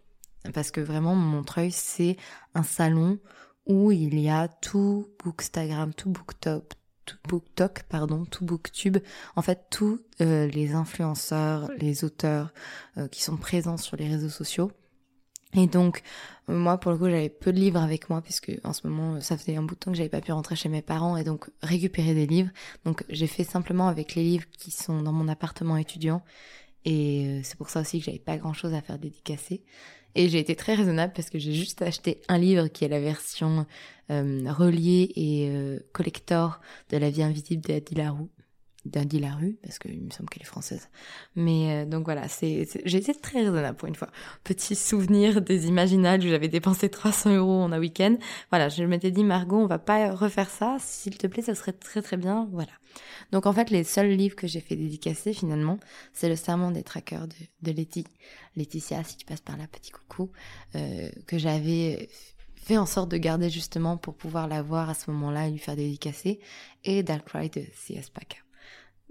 parce 0.55 0.70
que 0.70 0.81
vraiment 0.81 1.14
Montreuil 1.14 1.73
c'est 1.73 2.17
un 2.55 2.62
salon 2.62 3.19
où 3.67 3.93
il 3.93 4.19
y 4.19 4.29
a 4.29 4.49
tout 4.49 5.09
Bookstagram, 5.23 5.94
tout 5.94 6.11
Booktop, 6.11 6.75
tout 7.04 7.16
BookTok, 7.28 7.84
pardon, 7.88 8.25
tout 8.25 8.44
BookTube, 8.44 8.99
en 9.37 9.43
fait 9.43 9.66
tous 9.70 10.00
euh, 10.20 10.46
les 10.49 10.75
influenceurs, 10.75 11.70
les 11.78 12.04
auteurs 12.04 12.52
euh, 12.96 13.08
qui 13.08 13.22
sont 13.22 13.37
présents 13.37 13.76
sur 13.76 13.96
les 13.96 14.08
réseaux 14.08 14.28
sociaux. 14.28 14.70
Et 15.54 15.66
donc 15.66 16.02
moi 16.49 16.78
pour 16.78 16.93
le 16.93 16.99
coup 16.99 17.04
j'avais 17.06 17.28
peu 17.28 17.52
de 17.52 17.58
livres 17.58 17.81
avec 17.81 18.08
moi 18.08 18.22
puisque 18.22 18.52
en 18.64 18.72
ce 18.72 18.87
moment 18.87 19.20
ça 19.20 19.37
faisait 19.37 19.56
un 19.56 19.62
bout 19.62 19.75
de 19.75 19.81
temps 19.81 19.90
que 19.90 19.96
j'avais 19.99 20.08
pas 20.08 20.22
pu 20.22 20.32
rentrer 20.32 20.56
chez 20.56 20.70
mes 20.70 20.81
parents 20.81 21.16
et 21.19 21.25
donc 21.25 21.50
récupérer 21.62 22.14
des 22.14 22.26
livres. 22.26 22.50
Donc 22.84 23.04
j'ai 23.10 23.26
fait 23.26 23.44
simplement 23.44 23.88
avec 23.88 24.14
les 24.14 24.22
livres 24.22 24.46
qui 24.50 24.70
sont 24.70 25.02
dans 25.02 25.12
mon 25.12 25.28
appartement 25.28 25.76
étudiant 25.76 26.22
et 26.84 27.26
euh, 27.26 27.40
c'est 27.43 27.56
pour 27.56 27.70
ça 27.70 27.81
aussi 27.81 27.99
que 27.99 28.06
j'avais 28.06 28.19
pas 28.19 28.37
grand 28.38 28.52
chose 28.52 28.75
à 28.75 28.81
faire 28.81 28.99
dédicacer. 28.99 29.62
Et 30.14 30.29
j'ai 30.29 30.38
été 30.38 30.55
très 30.56 30.75
raisonnable 30.75 31.12
parce 31.14 31.31
que 31.31 31.38
j'ai 31.38 31.55
juste 31.55 31.82
acheté 31.82 32.20
un 32.29 32.38
livre 32.38 32.69
qui 32.69 32.85
est 32.85 32.88
la 32.88 33.00
version 33.00 33.67
euh, 34.11 34.53
reliée 34.53 35.11
et 35.16 35.49
euh, 35.50 35.78
collector 35.92 36.61
de 36.90 36.99
La 36.99 37.11
vie 37.11 37.23
invisible 37.23 37.71
Larue 37.97 38.28
d'Adi 38.85 39.21
Larue, 39.21 39.59
parce 39.62 39.79
qu'il 39.79 40.03
me 40.03 40.11
semble 40.11 40.29
qu'elle 40.29 40.43
est 40.43 40.47
française. 40.47 40.89
Mais 41.37 41.85
euh, 41.85 41.87
donc 41.87 42.05
voilà, 42.05 42.29
c'est, 42.29 42.67
j'ai 42.85 42.99
été 42.99 43.15
très 43.15 43.41
raisonnable 43.41 43.77
pour 43.77 43.89
une 43.89 43.95
fois. 43.95 44.09
Petit 44.45 44.75
souvenir 44.75 45.41
des 45.41 45.67
Imaginales 45.67 46.21
où 46.21 46.29
j'avais 46.29 46.49
dépensé 46.49 46.89
300 46.89 47.37
euros 47.37 47.62
en 47.62 47.73
un 47.73 47.79
week-end. 47.79 48.17
Voilà, 48.51 48.69
je 48.69 48.83
m'étais 48.85 49.11
dit, 49.11 49.25
Margot, 49.25 49.59
on 49.59 49.67
va 49.67 49.79
pas 49.79 50.12
refaire 50.12 50.51
ça. 50.51 50.77
S'il 50.81 51.17
te 51.17 51.27
plaît, 51.27 51.43
ça 51.43 51.55
serait 51.55 51.73
très 51.73 52.03
très 52.03 52.17
bien. 52.17 52.49
Voilà. 52.53 52.73
Donc 53.31 53.47
en 53.47 53.53
fait, 53.53 53.71
les 53.71 53.85
seuls 53.85 54.11
livres 54.11 54.37
que 54.37 54.47
j'ai 54.47 54.61
fait 54.61 54.77
dédicacer 54.77 55.33
finalement, 55.33 55.79
c'est 56.12 56.29
le 56.29 56.37
Serment 56.37 56.71
des 56.71 56.83
traqueurs 56.83 57.27
de, 57.29 57.73
Letty. 57.73 58.05
Laetitia, 58.57 59.05
si 59.05 59.17
tu 59.17 59.25
passes 59.25 59.41
par 59.41 59.57
là, 59.57 59.67
petit 59.67 59.91
coucou, 59.91 60.31
euh, 60.75 61.09
que 61.27 61.39
j'avais 61.39 62.09
fait 62.57 62.77
en 62.79 62.87
sorte 62.87 63.11
de 63.11 63.17
garder 63.17 63.51
justement 63.51 63.97
pour 63.97 64.15
pouvoir 64.15 64.47
la 64.49 64.62
voir 64.62 64.91
à 64.91 64.95
ce 64.95 65.11
moment-là 65.11 65.49
et 65.49 65.51
lui 65.51 65.59
faire 65.59 65.77
dédicacer, 65.77 66.41
et 66.85 67.03
Dark 67.03 67.29
Ride 67.31 67.55
de 67.55 67.65
C.S. 67.75 68.11
Packer. 68.11 68.43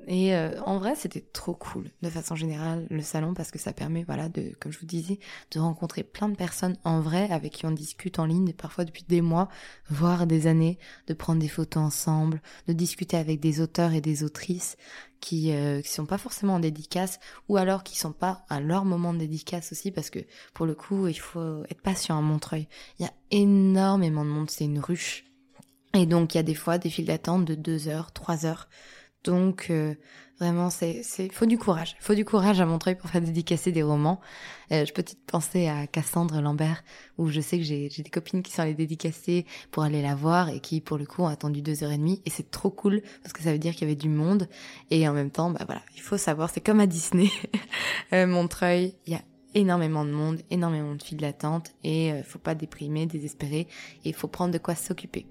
Et 0.07 0.35
euh, 0.35 0.59
en 0.65 0.79
vrai, 0.79 0.95
c'était 0.95 1.21
trop 1.21 1.53
cool, 1.53 1.91
de 2.01 2.09
façon 2.09 2.35
générale, 2.35 2.87
le 2.89 3.01
salon, 3.01 3.33
parce 3.33 3.51
que 3.51 3.59
ça 3.59 3.71
permet, 3.71 4.03
voilà, 4.03 4.29
de, 4.29 4.51
comme 4.59 4.71
je 4.71 4.79
vous 4.79 4.85
disais, 4.85 5.19
de 5.51 5.59
rencontrer 5.59 6.03
plein 6.03 6.27
de 6.27 6.35
personnes 6.35 6.77
en 6.83 7.01
vrai, 7.01 7.29
avec 7.31 7.53
qui 7.53 7.65
on 7.65 7.71
discute 7.71 8.17
en 8.17 8.25
ligne, 8.25 8.53
parfois 8.53 8.85
depuis 8.85 9.05
des 9.07 9.21
mois, 9.21 9.47
voire 9.89 10.25
des 10.25 10.47
années, 10.47 10.79
de 11.07 11.13
prendre 11.13 11.39
des 11.39 11.47
photos 11.47 11.83
ensemble, 11.83 12.41
de 12.67 12.73
discuter 12.73 13.17
avec 13.17 13.39
des 13.39 13.61
auteurs 13.61 13.93
et 13.93 14.01
des 14.01 14.23
autrices 14.23 14.75
qui 15.19 15.51
euh, 15.51 15.83
sont 15.83 16.07
pas 16.07 16.17
forcément 16.17 16.55
en 16.55 16.59
dédicace, 16.59 17.19
ou 17.47 17.57
alors 17.57 17.83
qui 17.83 17.97
sont 17.97 18.11
pas 18.11 18.43
à 18.49 18.59
leur 18.59 18.85
moment 18.85 19.13
de 19.13 19.19
dédicace 19.19 19.71
aussi, 19.71 19.91
parce 19.91 20.09
que 20.09 20.19
pour 20.53 20.65
le 20.65 20.73
coup, 20.73 21.07
il 21.07 21.19
faut 21.19 21.63
être 21.69 21.81
patient 21.81 22.17
à 22.17 22.21
Montreuil. 22.21 22.67
Il 22.97 23.03
y 23.03 23.07
a 23.07 23.13
énormément 23.29 24.25
de 24.25 24.29
monde, 24.29 24.49
c'est 24.49 24.65
une 24.65 24.79
ruche. 24.79 25.25
Et 25.93 26.05
donc, 26.05 26.33
il 26.33 26.37
y 26.37 26.39
a 26.39 26.43
des 26.43 26.55
fois 26.55 26.77
des 26.77 26.89
files 26.89 27.05
d'attente 27.05 27.45
de 27.45 27.53
deux 27.53 27.87
heures, 27.87 28.13
trois 28.13 28.45
heures 28.45 28.69
Donc 29.23 29.67
euh, 29.69 29.93
vraiment, 30.39 30.69
c'est 30.69 31.03
faut 31.31 31.45
du 31.45 31.57
courage. 31.57 31.95
faut 31.99 32.15
du 32.15 32.25
courage 32.25 32.59
à 32.59 32.65
Montreuil 32.65 32.95
pour 32.95 33.09
faire 33.09 33.21
dédicacer 33.21 33.71
des 33.71 33.83
romans. 33.83 34.19
Euh, 34.71 34.85
je 34.85 34.93
peux 34.93 35.03
peut-être 35.03 35.25
penser 35.25 35.67
à 35.67 35.85
Cassandre 35.85 36.41
Lambert, 36.41 36.83
où 37.17 37.29
je 37.29 37.41
sais 37.41 37.57
que 37.57 37.63
j'ai 37.63 37.89
des 37.89 38.09
copines 38.09 38.41
qui 38.41 38.51
sont 38.51 38.63
allées 38.63 38.73
dédicacer 38.73 39.45
pour 39.69 39.83
aller 39.83 40.01
la 40.01 40.15
voir 40.15 40.49
et 40.49 40.59
qui, 40.59 40.81
pour 40.81 40.97
le 40.97 41.05
coup, 41.05 41.21
ont 41.21 41.27
attendu 41.27 41.61
deux 41.61 41.83
heures 41.83 41.91
et 41.91 41.97
demie. 41.97 42.21
Et 42.25 42.31
c'est 42.31 42.49
trop 42.49 42.71
cool 42.71 43.01
parce 43.21 43.33
que 43.33 43.43
ça 43.43 43.51
veut 43.51 43.59
dire 43.59 43.73
qu'il 43.73 43.83
y 43.83 43.91
avait 43.91 43.95
du 43.95 44.09
monde. 44.09 44.47
Et 44.89 45.07
en 45.07 45.13
même 45.13 45.29
temps, 45.29 45.51
bah 45.51 45.63
voilà, 45.65 45.81
il 45.95 46.01
faut 46.01 46.17
savoir, 46.17 46.49
c'est 46.49 46.61
comme 46.61 46.79
à 46.79 46.87
Disney. 46.87 47.29
euh, 48.13 48.25
Montreuil, 48.25 48.95
il 49.05 49.13
y 49.13 49.15
a 49.15 49.21
énormément 49.53 50.05
de 50.05 50.11
monde, 50.11 50.41
énormément 50.49 50.95
de 50.95 51.03
files 51.03 51.17
d'attente 51.17 51.71
et 51.83 52.11
euh, 52.11 52.23
faut 52.23 52.39
pas 52.39 52.55
déprimer, 52.55 53.05
désespérer 53.05 53.67
et 54.05 54.13
faut 54.13 54.27
prendre 54.27 54.53
de 54.53 54.57
quoi 54.57 54.75
s'occuper. 54.75 55.25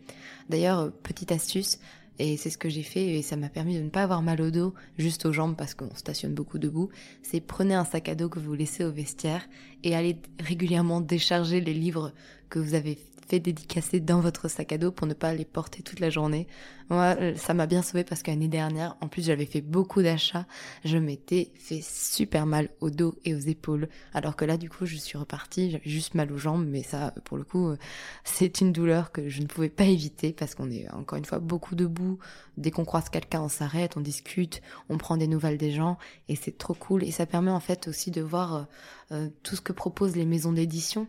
D'ailleurs, 0.48 0.78
euh, 0.80 0.90
petite 0.90 1.32
astuce, 1.32 1.78
et 2.20 2.36
c'est 2.36 2.50
ce 2.50 2.58
que 2.58 2.68
j'ai 2.68 2.82
fait 2.82 3.18
et 3.18 3.22
ça 3.22 3.36
m'a 3.36 3.48
permis 3.48 3.76
de 3.76 3.82
ne 3.82 3.88
pas 3.88 4.02
avoir 4.02 4.20
mal 4.20 4.40
au 4.42 4.50
dos, 4.50 4.74
juste 4.98 5.24
aux 5.24 5.32
jambes 5.32 5.56
parce 5.56 5.74
qu'on 5.74 5.94
stationne 5.94 6.34
beaucoup 6.34 6.58
debout. 6.58 6.90
C'est 7.22 7.40
prenez 7.40 7.74
un 7.74 7.84
sac 7.84 8.10
à 8.10 8.14
dos 8.14 8.28
que 8.28 8.38
vous 8.38 8.54
laissez 8.54 8.84
au 8.84 8.92
vestiaire 8.92 9.48
et 9.84 9.96
allez 9.96 10.16
régulièrement 10.38 11.00
décharger 11.00 11.60
les 11.60 11.72
livres 11.72 12.12
que 12.50 12.58
vous 12.58 12.74
avez 12.74 12.98
fait 13.30 13.40
dédicacer 13.40 14.00
dans 14.00 14.20
votre 14.20 14.48
sac 14.48 14.72
à 14.72 14.78
dos 14.78 14.90
pour 14.90 15.06
ne 15.06 15.14
pas 15.14 15.32
les 15.32 15.44
porter 15.44 15.82
toute 15.82 16.00
la 16.00 16.10
journée. 16.10 16.48
Moi, 16.88 17.16
euh, 17.20 17.36
ça 17.36 17.54
m'a 17.54 17.66
bien 17.66 17.82
sauvé 17.82 18.02
parce 18.02 18.22
qu'année 18.24 18.48
dernière, 18.48 18.96
en 19.00 19.06
plus 19.06 19.24
j'avais 19.24 19.46
fait 19.46 19.60
beaucoup 19.60 20.02
d'achats, 20.02 20.46
je 20.84 20.98
m'étais 20.98 21.52
fait 21.54 21.80
super 21.82 22.46
mal 22.46 22.70
au 22.80 22.90
dos 22.90 23.14
et 23.24 23.34
aux 23.34 23.38
épaules. 23.38 23.88
Alors 24.12 24.34
que 24.34 24.44
là, 24.44 24.56
du 24.56 24.68
coup, 24.68 24.86
je 24.86 24.96
suis 24.96 25.16
repartie, 25.16 25.70
j'avais 25.70 25.88
juste 25.88 26.14
mal 26.14 26.32
aux 26.32 26.38
jambes, 26.38 26.66
mais 26.66 26.82
ça, 26.82 27.14
pour 27.24 27.36
le 27.36 27.44
coup, 27.44 27.68
euh, 27.68 27.76
c'est 28.24 28.60
une 28.60 28.72
douleur 28.72 29.12
que 29.12 29.28
je 29.28 29.40
ne 29.40 29.46
pouvais 29.46 29.68
pas 29.68 29.84
éviter 29.84 30.32
parce 30.32 30.56
qu'on 30.56 30.70
est 30.70 30.90
encore 30.90 31.18
une 31.18 31.24
fois 31.24 31.38
beaucoup 31.38 31.76
debout. 31.76 32.18
Dès 32.56 32.72
qu'on 32.72 32.84
croise 32.84 33.08
quelqu'un, 33.08 33.42
on 33.42 33.48
s'arrête, 33.48 33.96
on 33.96 34.00
discute, 34.00 34.60
on 34.88 34.98
prend 34.98 35.16
des 35.16 35.28
nouvelles 35.28 35.58
des 35.58 35.70
gens 35.70 35.96
et 36.28 36.34
c'est 36.34 36.58
trop 36.58 36.74
cool. 36.74 37.04
Et 37.04 37.12
ça 37.12 37.26
permet 37.26 37.52
en 37.52 37.60
fait 37.60 37.86
aussi 37.86 38.10
de 38.10 38.22
voir 38.22 38.66
euh, 39.12 39.28
tout 39.44 39.54
ce 39.54 39.60
que 39.60 39.72
proposent 39.72 40.16
les 40.16 40.26
maisons 40.26 40.52
d'édition 40.52 41.06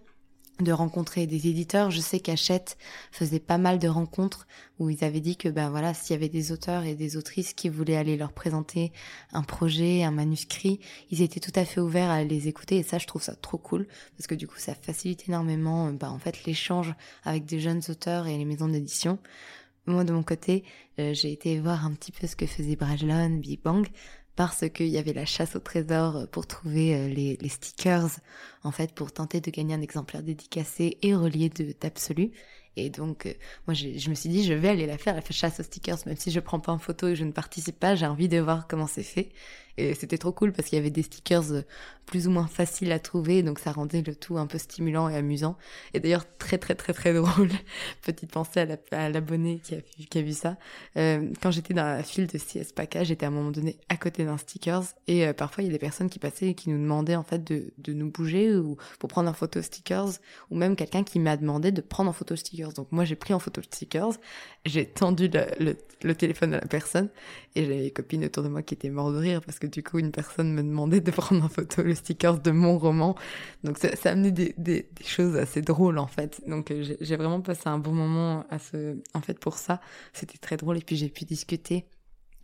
de 0.60 0.72
rencontrer 0.72 1.27
des 1.27 1.48
éditeurs. 1.48 1.91
Je 1.91 2.00
sais 2.00 2.20
qu'Achette 2.20 2.77
faisait 3.12 3.39
pas 3.39 3.58
mal 3.58 3.79
de 3.79 3.88
rencontres 3.88 4.48
où 4.79 4.89
ils 4.89 5.03
avaient 5.03 5.20
dit 5.20 5.38
que 5.38 5.50
ben 5.50 5.70
voilà, 5.70 5.93
s'il 5.93 6.13
y 6.13 6.17
avait 6.17 6.29
des 6.29 6.51
auteurs 6.51 6.84
et 6.84 6.96
des 6.96 7.17
autrices 7.17 7.53
qui 7.53 7.70
voulaient 7.70 7.98
aller 7.98 8.17
leur 8.17 8.34
présenter 8.34 8.91
un 9.31 9.43
projet, 9.43 10.03
un 10.03 10.12
manuscrit, 10.12 10.79
ils 11.10 11.22
étaient 11.22 11.39
tout 11.39 11.51
à 11.55 11.65
fait 11.65 11.81
ouverts 11.81 12.10
à 12.10 12.24
les 12.24 12.48
écouter 12.48 12.77
et 12.77 12.84
ça 12.84 12.98
je 12.98 13.08
trouve 13.08 13.22
ça 13.22 13.36
trop 13.36 13.58
cool 13.58 13.88
parce 14.17 14.27
que 14.27 14.36
du 14.36 14.48
coup 14.48 14.58
ça 14.58 14.75
facilite 14.75 15.27
énormément 15.27 15.91
ben, 15.91 16.10
en 16.10 16.20
fait 16.20 16.46
l'échange 16.46 16.93
avec 17.24 17.46
des 17.46 17.60
jeunes 17.60 17.81
auteurs 17.89 18.27
et 18.27 18.38
les 18.38 18.46
maisons 18.46 18.67
d'édition. 18.67 19.20
Moi 19.88 20.03
de 20.03 20.13
mon 20.13 20.22
côté, 20.22 20.63
euh, 21.00 21.13
j'ai 21.13 21.31
été 21.31 21.60
voir 21.60 21.86
un 21.86 21.93
petit 21.93 22.12
peu 22.12 22.27
ce 22.27 22.36
que 22.36 22.46
faisait 22.46 22.75
Brajlon, 22.75 23.38
Big 23.38 23.62
Bang 23.63 23.88
parce 24.48 24.67
qu'il 24.71 24.88
y 24.88 24.98
avait 24.98 25.13
la 25.13 25.25
chasse 25.25 25.55
au 25.55 25.60
trésor 25.60 26.27
pour 26.31 26.48
trouver 26.48 26.95
euh, 26.95 27.07
les, 27.07 27.38
les, 27.39 27.50
stickers, 27.50 28.10
en 28.63 28.71
fait, 28.71 28.91
pour 28.91 29.12
tenter 29.12 29.39
de 29.39 29.51
gagner 29.51 29.75
un 29.75 29.81
exemplaire 29.81 30.24
dédicacé 30.24 30.98
et 31.03 31.13
relié 31.13 31.51
d'absolu. 31.79 32.31
Et 32.75 32.89
donc, 32.89 33.27
euh, 33.27 33.33
moi, 33.67 33.75
je 33.75 34.10
me 34.10 34.15
suis 34.15 34.29
dit, 34.29 34.43
je 34.43 34.53
vais 34.53 34.69
aller 34.69 34.88
la 34.88 34.98
faire, 34.98 35.13
la 35.13 35.21
chasse 35.29 35.60
aux 35.60 35.63
stickers, 35.63 36.00
même 36.07 36.17
si 36.17 36.31
je 36.31 36.39
prends 36.39 36.60
pas 36.60 36.71
en 36.71 36.79
photo 36.79 37.10
et 37.10 37.15
je 37.15 37.24
ne 37.24 37.31
participe 37.31 37.79
pas, 37.79 37.93
j'ai 37.93 38.07
envie 38.07 38.29
de 38.29 38.39
voir 38.39 38.67
comment 38.67 38.88
c'est 38.88 39.03
fait. 39.03 39.29
Et 39.78 39.94
c'était 39.96 40.18
trop 40.18 40.32
cool 40.32 40.51
parce 40.51 40.70
qu'il 40.70 40.78
y 40.78 40.82
avait 40.82 40.90
des 40.90 41.04
stickers 41.04 41.51
euh, 41.51 41.62
plus 42.06 42.28
ou 42.28 42.32
moins 42.32 42.48
faciles 42.48 42.92
à 42.92 43.00
trouver, 43.00 43.42
donc 43.42 43.58
ça 43.60 43.72
rendait 43.72 44.01
le 44.01 44.13
tout 44.13 44.38
un 44.38 44.46
peu 44.46 44.58
stimulant 44.58 45.08
et 45.08 45.16
amusant. 45.16 45.58
Et 45.94 46.00
d'ailleurs, 46.00 46.25
très 46.38 46.58
très 46.58 46.75
très 46.75 46.94
très 46.94 47.13
drôle. 47.22 47.50
Petite 48.01 48.32
pensée 48.32 48.66
à 48.92 49.10
l'abonné 49.10 49.62
qui, 49.63 49.75
a, 50.18 50.22
vu 50.22 50.34
ça. 50.34 50.58
Euh, 50.98 51.30
quand 51.42 51.51
j'étais 51.51 51.74
dans 51.74 51.86
la 51.86 52.04
file 52.04 52.28
de 52.28 52.38
CS 52.38 52.74
PACA, 52.74 53.04
j'étais 53.04 53.25
à 53.25 53.30
un 53.30 53.32
moment 53.32 53.51
donné 53.51 53.78
à 53.88 53.96
côté 53.96 54.25
d'un 54.25 54.38
stickers 54.38 54.84
et 55.08 55.25
euh, 55.25 55.34
parfois 55.34 55.63
il 55.63 55.68
y 55.68 55.70
a 55.70 55.74
des 55.74 55.80
personnes 55.80 56.10
qui 56.10 56.20
passaient 56.20 56.50
et 56.50 56.54
qui 56.54 56.70
nous 56.70 56.78
demandaient 56.78 57.16
en 57.16 57.24
fait 57.24 57.44
de, 57.44 57.72
de 57.78 57.94
nous 57.94 58.12
bouger 58.12 58.56
ou 58.56 58.78
pour 59.00 59.10
prendre 59.10 59.30
en 59.30 59.34
photo 59.34 59.62
stickers 59.62 60.10
ou 60.50 60.58
même 60.58 60.75
quelqu'un 60.75 61.04
qui 61.04 61.20
m'a 61.20 61.38
demandé 61.38 61.72
de 61.72 61.82
prendre 61.82 62.10
en 62.10 62.13
photo 62.13 62.36
stickers. 62.36 62.74
Donc 62.74 62.92
moi 62.92 63.06
j'ai 63.06 63.16
pris 63.16 63.34
en 63.34 63.40
photo 63.40 63.62
stickers, 63.62 64.12
j'ai 64.66 64.86
tendu 64.86 65.30
le, 65.30 65.46
le, 65.60 65.78
le, 66.04 66.16
téléphone 66.16 66.54
à 66.56 66.60
la 66.60 66.68
personne 66.68 67.10
et 67.56 67.63
j'avais 67.63 67.84
des 67.84 67.92
copines 67.92 68.25
autour 68.25 68.44
de 68.44 68.50
moi 68.50 68.63
qui 68.63 68.74
étaient 68.74 68.90
mortes 68.90 69.13
de 69.13 69.20
rire 69.20 69.42
parce 69.42 69.60
que 69.60 69.61
du 69.68 69.84
coup 69.84 70.00
une 70.00 70.12
personne 70.12 70.53
me 70.53 70.63
demandait 70.63 71.01
de 71.01 71.12
prendre 71.12 71.44
en 71.44 71.50
photo 71.50 71.82
le 71.82 71.96
sticker 71.96 72.39
de 72.39 72.51
mon 72.51 72.77
roman. 72.77 73.15
Donc 73.63 73.77
ça, 73.77 73.96
ça 73.96 74.10
a 74.10 74.12
amené 74.13 74.32
des, 74.32 74.53
des, 74.58 74.89
des, 74.94 75.03
choses 75.03 75.36
assez 75.36 75.62
drôles 75.62 75.98
en 75.98 76.08
fait. 76.08 76.41
Donc 76.48 76.72
euh, 76.72 76.96
j'ai 77.00 77.15
vraiment 77.15 77.41
passé 77.41 77.63
un 77.65 77.80
bon 77.80 77.94
moment 77.94 78.46
à 78.50 78.60
ce, 78.60 78.98
en 79.13 79.22
fait 79.22 79.39
pour 79.39 79.58
ça. 79.58 79.82
C'était 80.13 80.38
très 80.38 80.58
drôle 80.58 80.77
et 80.77 80.82
puis 80.82 80.96
j'ai 80.96 81.10
pu 81.10 81.25
discuter 81.25 81.86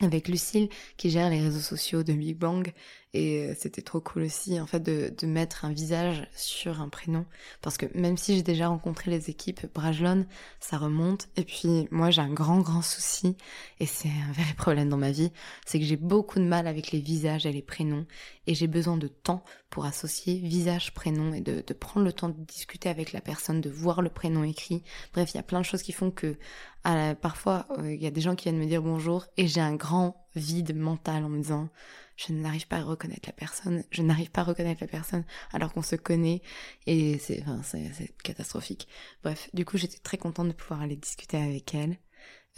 avec 0.01 0.27
Lucille 0.27 0.69
qui 0.95 1.09
gère 1.09 1.29
les 1.29 1.41
réseaux 1.41 1.59
sociaux 1.59 2.03
de 2.03 2.13
Big 2.13 2.37
Bang 2.37 2.71
et 3.13 3.45
euh, 3.45 3.53
c'était 3.57 3.81
trop 3.81 4.01
cool 4.01 4.23
aussi 4.23 4.59
en 4.59 4.65
fait 4.65 4.81
de, 4.81 5.25
mettre 5.25 5.65
un 5.65 5.71
visage 5.71 6.27
sur 6.35 6.81
un 6.81 6.89
prénom. 6.89 7.25
Parce 7.61 7.77
que 7.77 7.85
même 7.97 8.17
si 8.17 8.35
j'ai 8.35 8.43
déjà 8.43 8.67
rencontré 8.67 9.09
les 9.11 9.29
équipes 9.29 9.65
Brajlon 9.73 10.25
ça 10.59 10.77
remonte. 10.77 11.29
Et 11.37 11.43
puis 11.43 11.87
moi 11.89 12.11
j'ai 12.11 12.21
un 12.21 12.33
grand 12.33 12.59
grand 12.59 12.81
souci 12.81 13.37
et 13.79 13.85
c'est 13.85 14.09
un 14.09 14.31
vrai 14.33 14.53
problème 14.57 14.89
dans 14.89 14.97
ma 14.97 15.11
vie 15.11 15.31
c'est 15.65 15.79
que 15.79 15.85
j'ai 15.85 15.97
beaucoup 15.97 16.39
de 16.39 16.45
mal 16.45 16.67
avec 16.67 16.91
les 16.91 16.99
visages 16.99 17.45
et 17.45 17.51
les 17.51 17.61
prénoms. 17.61 18.05
Et 18.45 18.55
j'ai 18.55 18.67
besoin 18.67 18.97
de 18.97 19.07
temps 19.07 19.43
pour 19.69 19.85
associer 19.85 20.39
visage 20.39 20.93
prénom 20.93 21.33
et 21.33 21.41
de, 21.41 21.61
prendre 21.73 22.05
le 22.05 22.13
temps 22.13 22.29
de 22.29 22.45
discuter 22.45 22.89
avec 22.89 23.13
la 23.13 23.21
personne 23.21 23.61
de 23.61 23.69
voir 23.69 24.01
le 24.01 24.09
prénom 24.09 24.43
écrit. 24.43 24.83
Bref 25.13 25.31
il 25.33 25.37
y 25.37 25.39
a 25.39 25.43
plein 25.43 25.59
de 25.59 25.65
choses 25.65 25.81
qui 25.81 25.93
font 25.93 26.11
que 26.11 26.37
à 26.83 27.15
parfois 27.15 27.67
euh, 27.79 27.93
il 27.93 28.01
y 28.01 28.07
a 28.07 28.11
des 28.11 28.21
gens 28.21 28.35
qui 28.35 28.49
viennent 28.49 28.61
me 28.61 28.65
dire 28.65 28.81
bonjour 28.81 29.25
et 29.37 29.47
j'ai 29.47 29.61
un 29.61 29.75
grand 29.75 30.26
vide 30.37 30.75
mental 30.75 31.23
en 31.23 31.29
me 31.29 31.37
disant 31.41 31.69
je 32.15 32.33
n'arrive 32.33 32.67
pas 32.67 32.77
à 32.77 32.83
reconnaître 32.83 33.27
la 33.27 33.33
personne, 33.33 33.83
je 33.91 34.01
n'arrive 34.01 34.31
pas 34.31 34.41
à 34.41 34.45
reconnaître 34.45 34.81
la 34.81 34.87
personne 34.87 35.23
alors 35.51 35.71
qu'on 35.71 35.83
se 35.83 35.95
connaît 35.95 36.41
et 36.87 37.19
c'est 37.19 37.41
enfin, 37.43 37.61
c'est 37.63 38.11
catastrophique. 38.23 38.87
Bref, 39.23 39.49
du 39.53 39.65
coup 39.65 39.77
j'étais 39.77 39.99
très 39.99 40.17
contente 40.17 40.47
de 40.47 40.53
pouvoir 40.53 40.81
aller 40.81 40.95
discuter 40.95 41.37
avec 41.37 41.73
elle. 41.75 41.97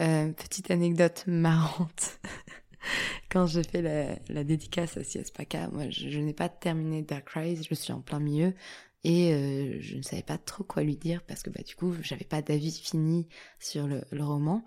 Euh, 0.00 0.32
petite 0.32 0.70
anecdote 0.70 1.24
marrante. 1.26 2.20
Quand 3.30 3.46
j'ai 3.46 3.62
fait 3.62 3.82
la, 3.82 4.18
la, 4.30 4.44
dédicace 4.44 4.96
à 4.96 5.04
Siaspaka, 5.04 5.68
moi 5.68 5.90
je, 5.90 6.18
n'ai 6.18 6.32
pas 6.32 6.48
terminé 6.48 7.02
Dark 7.02 7.28
Rise, 7.28 7.66
je 7.68 7.74
suis 7.74 7.92
en 7.92 8.00
plein 8.00 8.18
milieu 8.18 8.54
et 9.04 9.34
euh, 9.34 9.76
je 9.80 9.96
ne 9.96 10.02
savais 10.02 10.22
pas 10.22 10.38
trop 10.38 10.64
quoi 10.64 10.82
lui 10.82 10.96
dire 10.96 11.22
parce 11.24 11.42
que 11.42 11.50
bah 11.50 11.60
du 11.66 11.74
coup 11.74 11.94
j'avais 12.02 12.24
pas 12.24 12.40
d'avis 12.40 12.72
fini 12.72 13.28
sur 13.58 13.86
le 13.86 14.24
roman. 14.24 14.64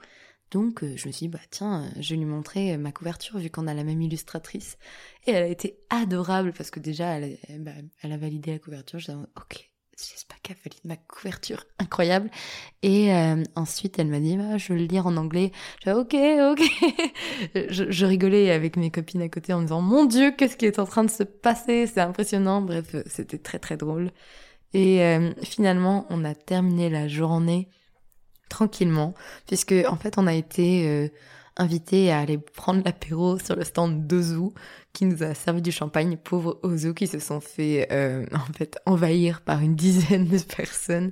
Donc 0.53 0.83
euh, 0.83 0.93
je 0.95 1.07
me 1.07 1.12
suis 1.12 1.25
dit, 1.25 1.27
bah 1.29 1.39
tiens, 1.50 1.83
euh, 1.83 2.00
je 2.00 2.12
vais 2.12 2.17
lui 2.17 2.25
montrer 2.25 2.74
euh, 2.74 2.77
ma 2.77 2.91
couverture 2.91 3.39
vu 3.39 3.50
qu'on 3.50 3.65
a 3.67 3.74
la 3.74 3.83
même 3.83 4.01
illustratrice. 4.01 4.77
Et 5.25 5.31
elle 5.31 5.43
a 5.43 5.48
été 5.48 5.79
adorable 5.89 6.53
parce 6.53 6.69
que 6.69 6.79
déjà, 6.79 7.17
elle, 7.17 7.38
bah, 7.60 7.72
a 8.03 8.17
validé 8.17 8.51
la 8.51 8.60
couverture. 8.60 9.00
Je 9.00 9.12
disais, 9.12 9.17
ok, 9.36 9.72
j'espère 9.98 10.39
qu'elle 10.43 10.57
valide 10.63 10.86
ma 10.86 10.95
couverture, 10.95 11.65
incroyable. 11.79 12.29
Et 12.83 13.12
ensuite, 13.55 13.98
elle 13.98 14.07
m'a 14.07 14.19
dit, 14.19 14.38
bah, 14.38 14.57
je 14.57 14.74
veux 14.74 14.79
le 14.79 14.86
lire 14.86 15.07
en 15.07 15.17
anglais. 15.17 15.51
J'ai 15.83 15.91
ok, 15.91 16.13
ok. 16.51 16.62
je, 17.69 17.89
je, 17.89 18.05
rigolais 18.05 18.51
avec 18.51 18.77
mes 18.77 18.91
copines 18.91 19.24
à 19.24 19.29
côté 19.29 19.53
en 19.53 19.60
me 19.60 19.63
disant, 19.63 19.81
mon 19.81 20.05
Dieu, 20.05 20.31
qu'est-ce 20.38 20.55
qui 20.55 20.67
est 20.67 20.77
en 20.77 20.86
train 20.86 21.03
de 21.03 21.10
se 21.10 21.24
passer? 21.24 21.88
C'est 21.88 22.01
impressionnant. 22.01 22.62
Bref, 22.62 22.95
c'était 23.07 23.39
très 23.39 23.57
très 23.57 23.77
drôle. 23.77 24.12
Et 24.75 25.01
finalement, 25.43 26.05
on 26.10 26.25
a 26.25 26.36
terminé 26.36 26.89
la 26.89 27.07
journée 27.07 27.69
tranquillement, 28.53 29.15
puisque 29.48 29.74
en 29.88 29.95
fait 29.95 30.19
on 30.19 30.27
a 30.27 30.33
été 30.33 30.88
euh, 30.88 31.07
invité 31.57 32.12
à 32.12 32.19
aller 32.19 32.38
prendre 32.38 32.83
l'apéro 32.86 33.39
sur 33.39 33.55
le 33.55 33.63
stand 33.63 34.05
d'Ozu, 34.05 34.51
qui 34.93 35.05
nous 35.05 35.24
a 35.24 35.33
servi 35.33 35.63
du 35.63 35.72
champagne, 35.72 36.17
pauvres 36.17 36.60
Ozu 36.62 36.93
qui 36.93 37.07
se 37.07 37.17
sont 37.17 37.41
fait 37.41 37.88
euh, 37.91 38.27
en 38.31 38.53
fait 38.53 38.77
envahir 38.86 39.41
par 39.41 39.60
une 39.62 39.75
dizaine 39.88 40.27
de 40.27 40.38
personnes 40.38 41.12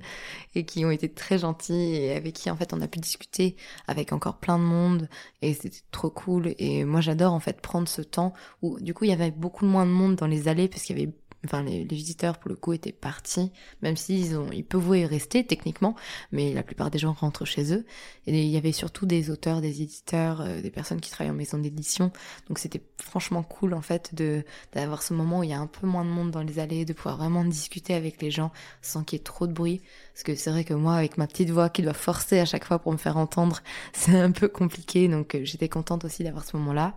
et 0.54 0.66
qui 0.66 0.86
ont 0.86 0.92
été 0.92 1.10
très 1.10 1.40
gentils 1.40 1.96
et 1.96 2.16
avec 2.16 2.36
qui 2.36 2.52
en 2.52 2.56
fait 2.56 2.74
on 2.74 2.82
a 2.82 2.88
pu 2.88 3.00
discuter 3.00 3.56
avec 3.88 4.14
encore 4.14 4.38
plein 4.38 4.60
de 4.60 4.64
monde 4.64 5.10
et 5.42 5.56
c'était 5.56 5.82
trop 5.90 6.12
cool. 6.12 6.54
Et 6.60 6.86
moi 6.86 7.02
j'adore 7.02 7.34
en 7.34 7.40
fait 7.40 7.60
prendre 7.60 7.88
ce 7.88 8.04
temps 8.04 8.34
où 8.62 8.80
du 8.80 8.94
coup 8.94 9.06
il 9.06 9.10
y 9.10 9.14
avait 9.14 9.32
beaucoup 9.32 9.66
moins 9.66 9.88
de 9.88 9.92
monde 9.92 10.16
dans 10.16 10.28
les 10.28 10.48
allées 10.48 10.68
parce 10.68 10.84
qu'il 10.84 11.00
y 11.00 11.02
avait 11.02 11.14
enfin 11.46 11.64
les, 11.64 11.84
visiteurs 11.84 12.38
pour 12.38 12.50
le 12.50 12.56
coup 12.56 12.74
étaient 12.74 12.92
partis, 12.92 13.52
même 13.82 13.98
s'ils 13.98 14.38
ont, 14.38 14.50
ils 14.52 14.64
peuvent 14.64 14.90
rester 14.90 15.46
techniquement, 15.46 15.96
mais 16.32 16.54
la 16.54 16.64
plupart 16.64 16.92
des 16.92 17.00
gens 17.00 17.14
rentrent 17.14 17.46
chez 17.46 17.74
eux. 17.74 17.86
Et 18.28 18.44
il 18.44 18.50
y 18.50 18.58
avait 18.58 18.72
surtout 18.72 19.06
des 19.06 19.30
auteurs, 19.30 19.62
des 19.62 19.82
éditeurs, 19.82 20.42
euh, 20.42 20.62
des 20.62 20.70
personnes 20.72 21.02
qui 21.02 21.12
travaillent 21.12 21.32
en 21.32 21.36
maison 21.36 21.58
d'édition. 21.58 22.12
Donc 22.48 22.60
c'était 22.60 22.82
franchement 22.98 23.44
cool 23.44 23.74
en 23.74 23.82
fait 23.82 24.14
de 24.16 24.44
d'avoir 24.74 25.04
ce 25.04 25.14
moment 25.14 25.40
où 25.40 25.44
il 25.44 25.50
y 25.50 25.54
a 25.54 25.60
un 25.60 25.68
peu 25.68 25.88
moins 25.88 26.06
de 26.06 26.10
monde 26.10 26.32
dans 26.32 26.42
les 26.42 26.60
allées, 26.60 26.86
de 26.86 26.94
pouvoir 26.94 27.18
vraiment 27.18 27.44
discuter 27.44 27.94
avec 27.94 28.22
les 28.22 28.32
gens 28.32 28.52
sans 28.82 29.04
qu'il 29.04 29.18
y 29.18 29.22
ait 29.22 29.24
trop 29.24 29.48
de 29.48 29.54
bruit. 29.54 29.82
Parce 30.14 30.24
que 30.24 30.36
c'est 30.36 30.52
vrai 30.52 30.64
que 30.64 30.74
moi, 30.74 30.96
avec 30.96 31.18
ma 31.18 31.28
petite 31.28 31.50
voix 31.50 31.70
qui 31.70 31.82
doit 31.82 31.94
forcer 31.94 32.40
à 32.40 32.46
chaque 32.46 32.66
fois 32.66 32.80
pour 32.80 32.92
me 32.92 32.98
faire 32.98 33.18
entendre, 33.18 33.62
c'est 33.94 34.18
un 34.18 34.32
peu 34.32 34.48
compliqué. 34.48 35.08
Donc 35.08 35.36
euh, 35.36 35.42
j'étais 35.44 35.70
contente 35.70 36.06
aussi 36.06 36.24
d'avoir 36.24 36.46
ce 36.46 36.58
moment-là. 36.58 36.96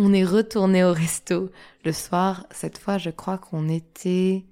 On 0.00 0.12
est 0.12 0.24
retourné 0.24 0.84
au 0.84 0.92
resto 0.92 1.50
le 1.84 1.92
soir. 1.92 2.46
Cette 2.52 2.78
fois, 2.78 2.98
je 2.98 3.10
crois 3.10 3.36
qu'on 3.36 3.68
était, 3.68 4.44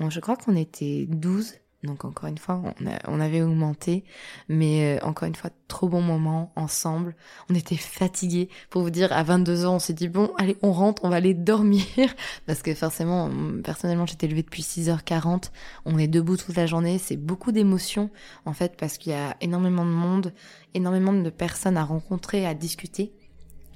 bon, 0.00 0.10
je 0.10 0.18
crois 0.18 0.36
qu'on 0.36 0.56
était 0.56 1.06
12 1.08 1.54
Donc 1.84 2.04
encore 2.04 2.28
une 2.28 2.38
fois, 2.38 2.60
on, 3.06 3.20
avait 3.20 3.42
augmenté, 3.42 4.02
mais 4.48 4.98
euh, 4.98 5.06
encore 5.06 5.28
une 5.28 5.36
fois, 5.36 5.50
trop 5.68 5.88
bon 5.88 6.02
moment 6.02 6.52
ensemble. 6.56 7.14
On 7.48 7.54
était 7.54 7.76
fatigués. 7.76 8.48
Pour 8.70 8.82
vous 8.82 8.90
dire, 8.90 9.12
à 9.12 9.22
22 9.22 9.66
ans, 9.66 9.76
on 9.76 9.78
s'est 9.78 9.92
dit, 9.92 10.08
bon, 10.08 10.32
allez, 10.36 10.56
on 10.62 10.72
rentre, 10.72 11.04
on 11.04 11.10
va 11.10 11.16
aller 11.16 11.34
dormir. 11.34 11.84
Parce 12.46 12.62
que 12.62 12.74
forcément, 12.74 13.30
personnellement, 13.62 14.06
j'étais 14.06 14.26
levée 14.26 14.42
depuis 14.42 14.62
6h40. 14.62 15.52
On 15.84 15.96
est 15.96 16.08
debout 16.08 16.36
toute 16.36 16.56
la 16.56 16.66
journée. 16.66 16.98
C'est 16.98 17.16
beaucoup 17.16 17.52
d'émotions, 17.52 18.10
en 18.46 18.52
fait, 18.52 18.76
parce 18.76 18.98
qu'il 18.98 19.12
y 19.12 19.14
a 19.14 19.36
énormément 19.40 19.84
de 19.84 19.92
monde, 19.92 20.34
énormément 20.74 21.12
de 21.12 21.30
personnes 21.30 21.76
à 21.76 21.84
rencontrer, 21.84 22.46
à 22.46 22.54
discuter. 22.54 23.12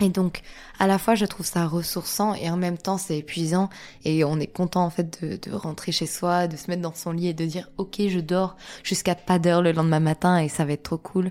Et 0.01 0.11
donc, 0.11 0.43
à 0.79 0.87
la 0.87 0.99
fois, 0.99 1.15
je 1.15 1.25
trouve 1.25 1.47
ça 1.47 1.67
ressourçant 1.67 2.35
et 2.35 2.51
en 2.51 2.57
même 2.57 2.77
temps, 2.77 2.99
c'est 2.99 3.19
épuisant. 3.19 3.71
Et 4.05 4.25
on 4.25 4.39
est 4.39 4.47
content, 4.47 4.85
en 4.85 4.91
fait, 4.91 5.25
de, 5.25 5.53
rentrer 5.53 5.91
chez 5.93 6.07
soi, 6.07 6.49
de 6.49 6.57
se 6.57 6.71
mettre 6.71 6.83
dans 6.83 6.95
son 6.95 7.13
lit 7.13 7.29
et 7.29 7.35
de 7.35 7.47
dire, 7.47 7.71
OK, 7.79 8.01
je 8.09 8.21
dors 8.21 8.57
jusqu'à 8.83 9.15
pas 9.15 9.39
d'heure 9.39 9.63
le 9.63 9.73
lendemain 9.73 10.01
matin 10.01 10.39
et 10.39 10.49
ça 10.49 10.65
va 10.65 10.73
être 10.73 10.83
trop 10.83 10.99
cool. 10.99 11.31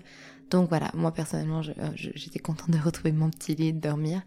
Donc 0.49 0.69
voilà, 0.69 0.91
moi 0.93 1.11
personnellement, 1.11 1.61
euh, 1.61 1.89
j'étais 1.95 2.39
contente 2.39 2.69
de 2.69 2.79
retrouver 2.83 3.11
mon 3.11 3.29
petit 3.29 3.55
lit 3.55 3.67
et 3.67 3.73
de 3.73 3.79
dormir. 3.79 4.21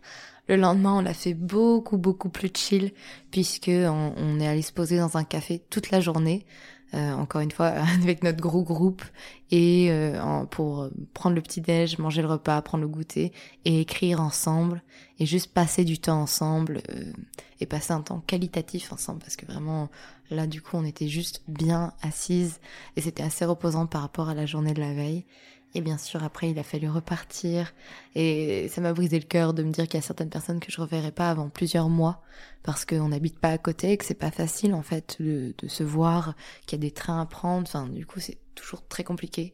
Le 0.49 0.57
lendemain, 0.57 0.95
on 0.95 1.01
l'a 1.03 1.15
fait 1.15 1.35
beaucoup, 1.35 1.99
beaucoup 1.99 2.31
plus 2.31 2.51
chill 2.55 2.93
puisque 3.31 3.71
on, 3.71 4.41
est 4.41 4.47
allé 4.47 4.63
se 4.63 4.73
poser 4.73 4.99
dans 4.99 5.17
un 5.17 5.25
café 5.25 5.63
toute 5.71 5.91
la 5.91 6.01
journée. 6.01 6.47
Euh, 6.95 7.13
encore 7.13 7.43
une 7.43 7.51
fois 7.51 7.67
avec 8.03 8.25
notre 8.25 8.41
gros 8.41 8.63
groupe 8.63 9.03
et 9.51 9.89
euh, 9.91 10.47
pour 10.47 10.89
prendre 11.13 11.37
le 11.37 11.43
petit 11.43 11.61
déj, 11.61 11.99
manger 11.99 12.23
le 12.23 12.29
repas, 12.29 12.63
prendre 12.63 12.81
le 12.81 12.89
goûter 12.89 13.31
et 13.67 13.83
écrire 13.83 14.23
ensemble 14.23 14.83
et 15.19 15.27
juste 15.27 15.53
passer 15.53 15.85
du 15.85 15.99
temps 15.99 16.23
ensemble 16.23 16.81
euh, 16.89 17.13
et 17.61 17.67
passer 17.67 17.93
un 17.93 18.01
temps 18.01 18.21
qualitatif 18.27 18.91
ensemble 18.91 19.19
parce 19.19 19.37
que 19.37 19.45
vraiment 19.45 19.91
là 20.31 20.47
du 20.47 20.63
coup 20.63 20.79
on 20.79 20.85
était 20.87 21.09
juste 21.09 21.43
bien 21.47 21.93
assises 22.01 22.59
et 22.97 23.03
c'était 23.03 23.23
assez 23.23 23.45
reposant 23.45 23.87
par 23.87 24.01
rapport 24.01 24.31
à 24.31 24.35
la 24.35 24.47
journée 24.47 24.73
de 24.73 24.81
la 24.81 24.95
veille 24.95 25.27
et 25.75 25.81
bien 25.83 25.99
sûr, 25.99 26.25
après, 26.25 26.51
il 26.51 26.59
a 26.59 26.63
fallu 26.63 26.89
repartir. 26.89 27.75
Et 28.15 28.69
ça 28.69 28.81
m'a 28.81 28.93
brisé 28.95 29.19
le 29.19 29.27
cœur 29.27 29.53
de 29.53 29.63
me 29.63 29.71
dire 29.71 29.87
qu'il 29.87 29.95
y 29.95 30.03
a 30.03 30.07
certaines 30.07 30.31
personnes 30.31 30.61
que 30.61 30.73
je 30.73 30.81
reverrai 30.81 31.13
pas 31.13 31.31
avant 31.31 31.51
plusieurs 31.51 31.91
mois 31.91 32.23
parce 32.63 32.85
qu'on 32.85 33.09
n'habite 33.09 33.39
pas 33.39 33.51
à 33.51 33.59
côté 33.59 33.93
et 33.93 33.97
que 33.99 34.05
c'est 34.05 34.15
pas 34.15 34.31
facile, 34.31 34.73
en 34.75 34.83
fait, 34.83 35.21
de, 35.21 35.55
se 35.69 35.83
voir, 35.83 36.35
qu'il 36.67 36.79
y 36.79 36.81
a 36.81 36.89
des 36.89 36.91
trains 36.91 37.21
à 37.21 37.27
prendre. 37.27 37.67
Enfin, 37.67 37.87
du 37.87 38.07
coup, 38.07 38.19
c'est 38.19 38.39
toujours 38.55 38.87
très 38.89 39.05
compliqué. 39.05 39.53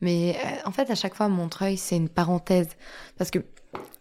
Mais 0.00 0.36
euh, 0.36 0.68
en 0.68 0.72
fait, 0.72 0.90
à 0.90 0.94
chaque 0.94 1.14
fois, 1.14 1.28
Montreuil, 1.28 1.76
c'est 1.76 1.96
une 1.96 2.08
parenthèse. 2.08 2.68
Parce 3.18 3.32
que 3.32 3.40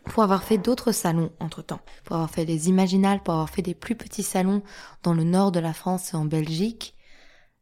pour 0.05 0.22
avoir 0.22 0.43
fait 0.43 0.60
d'autres 0.60 0.91
salons 0.91 1.31
entre 1.39 1.63
temps, 1.63 1.81
pour 2.03 2.15
avoir 2.15 2.29
fait 2.29 2.45
les 2.45 2.69
imaginales, 2.69 3.24
pour 3.24 3.34
avoir 3.34 3.50
fait 3.50 3.63
des 3.63 3.74
plus 3.74 3.95
petits 3.95 4.24
salons 4.24 4.62
dans 5.01 5.13
le 5.13 5.24
nord 5.24 5.51
de 5.51 5.60
la 5.60 5.74
France 5.74 6.13
et 6.13 6.17
en 6.17 6.25
Belgique, 6.25 6.95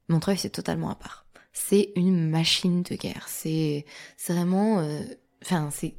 Montreuil, 0.09 0.37
c'est 0.37 0.49
totalement 0.49 0.89
à 0.89 0.95
part 0.95 1.22
c'est 1.53 1.91
une 1.95 2.29
machine 2.29 2.83
de 2.83 2.95
guerre. 2.95 3.25
C'est 3.27 3.85
vraiment, 4.27 4.79
euh, 4.79 5.01
enfin, 5.43 5.69
c'est 5.71 5.95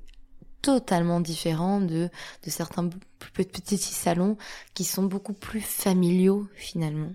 totalement 0.60 1.20
différent 1.20 1.80
de, 1.80 2.08
de 2.42 2.50
certains 2.50 2.88
petits 3.32 3.78
salons 3.78 4.36
qui 4.74 4.84
sont 4.84 5.04
beaucoup 5.04 5.34
plus 5.34 5.60
familiaux 5.60 6.48
finalement. 6.54 7.12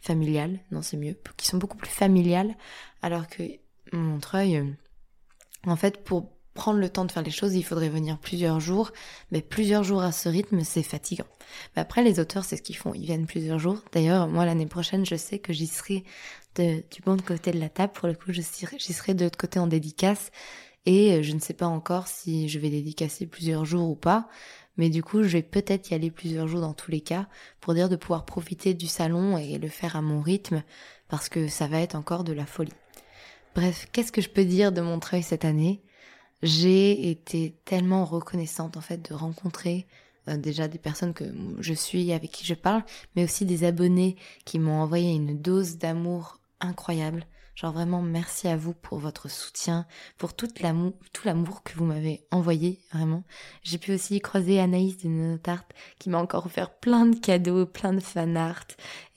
Familial, 0.00 0.60
non 0.70 0.82
c'est 0.82 0.96
mieux, 0.96 1.16
qui 1.36 1.46
sont 1.46 1.58
beaucoup 1.58 1.76
plus 1.76 1.90
familiales, 1.90 2.56
alors 3.02 3.26
que 3.26 3.42
Montreuil, 3.92 4.76
en 5.66 5.76
fait, 5.76 6.04
pour 6.04 6.30
prendre 6.58 6.80
le 6.80 6.88
temps 6.88 7.04
de 7.04 7.12
faire 7.12 7.22
les 7.22 7.30
choses, 7.30 7.54
il 7.54 7.62
faudrait 7.62 7.88
venir 7.88 8.18
plusieurs 8.18 8.58
jours, 8.58 8.90
mais 9.30 9.42
plusieurs 9.42 9.84
jours 9.84 10.02
à 10.02 10.10
ce 10.10 10.28
rythme, 10.28 10.64
c'est 10.64 10.82
fatigant. 10.82 11.26
Mais 11.76 11.82
après, 11.82 12.02
les 12.02 12.18
auteurs, 12.18 12.44
c'est 12.44 12.56
ce 12.56 12.62
qu'ils 12.62 12.76
font, 12.76 12.92
ils 12.94 13.06
viennent 13.06 13.26
plusieurs 13.26 13.60
jours. 13.60 13.78
D'ailleurs, 13.92 14.26
moi, 14.26 14.44
l'année 14.44 14.66
prochaine, 14.66 15.06
je 15.06 15.14
sais 15.14 15.38
que 15.38 15.52
j'y 15.52 15.68
serai 15.68 16.02
du 16.56 17.00
bon 17.06 17.16
côté 17.16 17.52
de 17.52 17.60
la 17.60 17.68
table. 17.68 17.92
Pour 17.92 18.08
le 18.08 18.14
coup, 18.14 18.32
j'y 18.32 18.42
serai 18.42 19.14
de 19.14 19.24
l'autre 19.24 19.38
côté 19.38 19.60
en 19.60 19.68
dédicace. 19.68 20.32
Et 20.84 21.12
euh, 21.12 21.22
je 21.22 21.32
ne 21.32 21.38
sais 21.38 21.54
pas 21.54 21.66
encore 21.66 22.08
si 22.08 22.48
je 22.48 22.58
vais 22.58 22.70
dédicacer 22.70 23.26
plusieurs 23.26 23.64
jours 23.64 23.88
ou 23.88 23.94
pas. 23.94 24.28
Mais 24.76 24.90
du 24.90 25.02
coup, 25.02 25.22
je 25.22 25.28
vais 25.28 25.42
peut-être 25.42 25.90
y 25.90 25.94
aller 25.94 26.10
plusieurs 26.10 26.48
jours 26.48 26.60
dans 26.60 26.74
tous 26.74 26.90
les 26.90 27.00
cas 27.00 27.28
pour 27.60 27.74
dire 27.74 27.88
de 27.88 27.96
pouvoir 27.96 28.24
profiter 28.24 28.74
du 28.74 28.86
salon 28.86 29.38
et 29.38 29.58
le 29.58 29.68
faire 29.68 29.94
à 29.94 30.02
mon 30.02 30.20
rythme 30.20 30.62
parce 31.08 31.28
que 31.28 31.46
ça 31.46 31.68
va 31.68 31.80
être 31.80 31.94
encore 31.94 32.24
de 32.24 32.32
la 32.32 32.46
folie. 32.46 32.72
Bref, 33.54 33.88
qu'est-ce 33.92 34.12
que 34.12 34.20
je 34.20 34.28
peux 34.28 34.44
dire 34.44 34.72
de 34.72 34.80
Montreuil 34.80 35.22
cette 35.22 35.44
année? 35.44 35.82
J'ai 36.42 37.10
été 37.10 37.56
tellement 37.64 38.04
reconnaissante 38.04 38.76
en 38.76 38.80
fait 38.80 39.08
de 39.10 39.14
rencontrer 39.14 39.86
euh, 40.28 40.36
déjà 40.36 40.68
des 40.68 40.78
personnes 40.78 41.14
que 41.14 41.24
je 41.60 41.74
suis, 41.74 42.12
avec 42.12 42.30
qui 42.30 42.44
je 42.44 42.54
parle, 42.54 42.84
mais 43.16 43.24
aussi 43.24 43.44
des 43.44 43.64
abonnés 43.64 44.16
qui 44.44 44.58
m'ont 44.58 44.80
envoyé 44.80 45.12
une 45.14 45.40
dose 45.40 45.78
d'amour 45.78 46.40
incroyable. 46.60 47.26
Genre 47.56 47.72
vraiment 47.72 48.02
merci 48.02 48.46
à 48.46 48.56
vous 48.56 48.72
pour 48.72 48.98
votre 48.98 49.28
soutien, 49.28 49.84
pour 50.16 50.34
tout 50.34 50.48
l'amour, 50.60 50.92
tout 51.12 51.26
l'amour 51.26 51.64
que 51.64 51.74
vous 51.74 51.84
m'avez 51.84 52.24
envoyé, 52.30 52.78
vraiment. 52.92 53.24
J'ai 53.64 53.78
pu 53.78 53.92
aussi 53.92 54.20
croiser 54.20 54.60
Anaïs 54.60 54.96
de 54.98 55.08
Notart 55.08 55.64
qui 55.98 56.08
m'a 56.08 56.18
encore 56.18 56.46
offert 56.46 56.70
plein 56.70 57.06
de 57.06 57.18
cadeaux, 57.18 57.66
plein 57.66 57.92
de 57.92 58.00
fan 58.00 58.36
art 58.36 58.66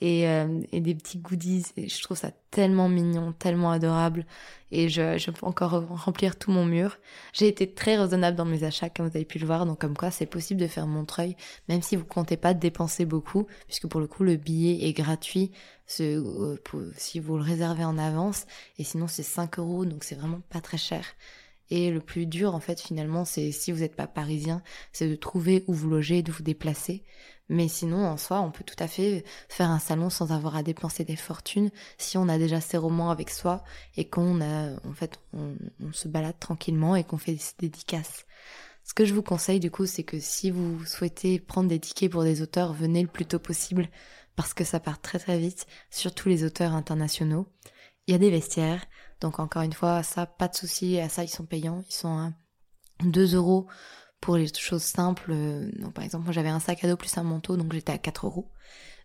et, 0.00 0.28
euh, 0.28 0.60
et 0.72 0.80
des 0.80 0.96
petits 0.96 1.18
goodies. 1.18 1.66
Et 1.76 1.88
je 1.88 2.02
trouve 2.02 2.16
ça 2.16 2.32
tellement 2.52 2.88
mignon, 2.88 3.32
tellement 3.32 3.72
adorable 3.72 4.24
et 4.72 4.88
je, 4.88 5.30
peux 5.30 5.46
encore 5.46 5.86
remplir 6.04 6.36
tout 6.36 6.50
mon 6.50 6.64
mur. 6.64 6.98
J'ai 7.32 7.46
été 7.46 7.72
très 7.72 7.96
raisonnable 7.96 8.36
dans 8.36 8.46
mes 8.46 8.64
achats, 8.64 8.88
comme 8.88 9.06
vous 9.06 9.16
avez 9.16 9.26
pu 9.26 9.38
le 9.38 9.46
voir, 9.46 9.66
donc 9.66 9.80
comme 9.80 9.96
quoi 9.96 10.10
c'est 10.10 10.26
possible 10.26 10.60
de 10.60 10.66
faire 10.66 10.86
Montreuil, 10.86 11.36
même 11.68 11.82
si 11.82 11.94
vous 11.94 12.06
comptez 12.06 12.38
pas 12.38 12.54
dépenser 12.54 13.04
beaucoup, 13.04 13.46
puisque 13.66 13.86
pour 13.86 14.00
le 14.00 14.06
coup 14.06 14.24
le 14.24 14.36
billet 14.36 14.88
est 14.88 14.94
gratuit 14.94 15.52
euh, 16.00 16.56
si 16.96 17.20
vous 17.20 17.36
le 17.36 17.42
réservez 17.42 17.84
en 17.84 17.98
avance, 17.98 18.46
et 18.78 18.84
sinon 18.84 19.08
c'est 19.08 19.22
5 19.22 19.58
euros, 19.58 19.84
donc 19.84 20.04
c'est 20.04 20.14
vraiment 20.14 20.40
pas 20.48 20.62
très 20.62 20.78
cher. 20.78 21.04
Et 21.70 21.90
le 21.90 22.00
plus 22.00 22.26
dur, 22.26 22.54
en 22.54 22.60
fait, 22.60 22.82
finalement, 22.82 23.24
c'est 23.24 23.50
si 23.50 23.72
vous 23.72 23.78
n'êtes 23.78 23.96
pas 23.96 24.06
parisien, 24.06 24.62
c'est 24.92 25.08
de 25.08 25.14
trouver 25.14 25.64
où 25.66 25.72
vous 25.72 25.88
loger, 25.88 26.22
de 26.22 26.30
vous 26.30 26.42
déplacer. 26.42 27.02
Mais 27.48 27.68
sinon, 27.68 28.06
en 28.06 28.16
soi, 28.16 28.40
on 28.40 28.50
peut 28.50 28.64
tout 28.64 28.76
à 28.78 28.88
fait 28.88 29.24
faire 29.48 29.70
un 29.70 29.78
salon 29.78 30.10
sans 30.10 30.32
avoir 30.32 30.56
à 30.56 30.62
dépenser 30.62 31.04
des 31.04 31.16
fortunes 31.16 31.70
si 31.98 32.16
on 32.16 32.28
a 32.28 32.38
déjà 32.38 32.60
ses 32.60 32.78
romans 32.78 33.10
avec 33.10 33.30
soi 33.30 33.62
et 33.96 34.08
qu'on 34.08 34.40
a, 34.40 34.72
en 34.86 34.94
fait, 34.94 35.18
on, 35.32 35.56
se 35.92 36.08
balade 36.08 36.38
tranquillement 36.38 36.96
et 36.96 37.04
qu'on 37.04 37.18
fait 37.18 37.34
des 37.34 37.42
dédicaces. 37.58 38.24
Ce 38.84 38.94
que 38.94 39.04
je 39.04 39.14
vous 39.14 39.22
conseille 39.22 39.60
du 39.60 39.70
coup, 39.70 39.86
c'est 39.86 40.02
que 40.02 40.18
si 40.18 40.50
vous 40.50 40.84
souhaitez 40.84 41.38
prendre 41.38 41.68
des 41.68 41.78
tickets 41.78 42.10
pour 42.10 42.24
des 42.24 42.42
auteurs, 42.42 42.72
venez 42.72 43.02
le 43.02 43.08
plus 43.08 43.26
tôt 43.26 43.38
possible 43.38 43.88
parce 44.34 44.54
que 44.54 44.64
ça 44.64 44.80
part 44.80 45.00
très 45.00 45.18
très 45.18 45.38
vite, 45.38 45.66
surtout 45.90 46.28
les 46.28 46.44
auteurs 46.44 46.72
internationaux. 46.72 47.46
Il 48.06 48.12
y 48.12 48.14
a 48.14 48.18
des 48.18 48.30
vestiaires, 48.30 48.84
donc 49.20 49.38
encore 49.38 49.62
une 49.62 49.72
fois, 49.72 50.02
ça, 50.02 50.26
pas 50.26 50.48
de 50.48 50.56
souci, 50.56 50.98
à 50.98 51.08
ça 51.08 51.22
ils 51.22 51.28
sont 51.28 51.44
payants, 51.44 51.84
ils 51.88 51.94
sont 51.94 52.16
à 52.16 52.32
2 53.04 53.34
euros 53.34 53.68
pour 54.22 54.36
les 54.36 54.46
choses 54.54 54.84
simples. 54.84 55.34
Donc, 55.76 55.92
par 55.92 56.04
exemple, 56.04 56.24
moi 56.24 56.32
j'avais 56.32 56.48
un 56.48 56.60
sac 56.60 56.82
à 56.84 56.88
dos 56.88 56.96
plus 56.96 57.18
un 57.18 57.24
manteau, 57.24 57.58
donc 57.58 57.72
j'étais 57.74 57.92
à 57.92 57.98
4 57.98 58.26
euros. 58.26 58.48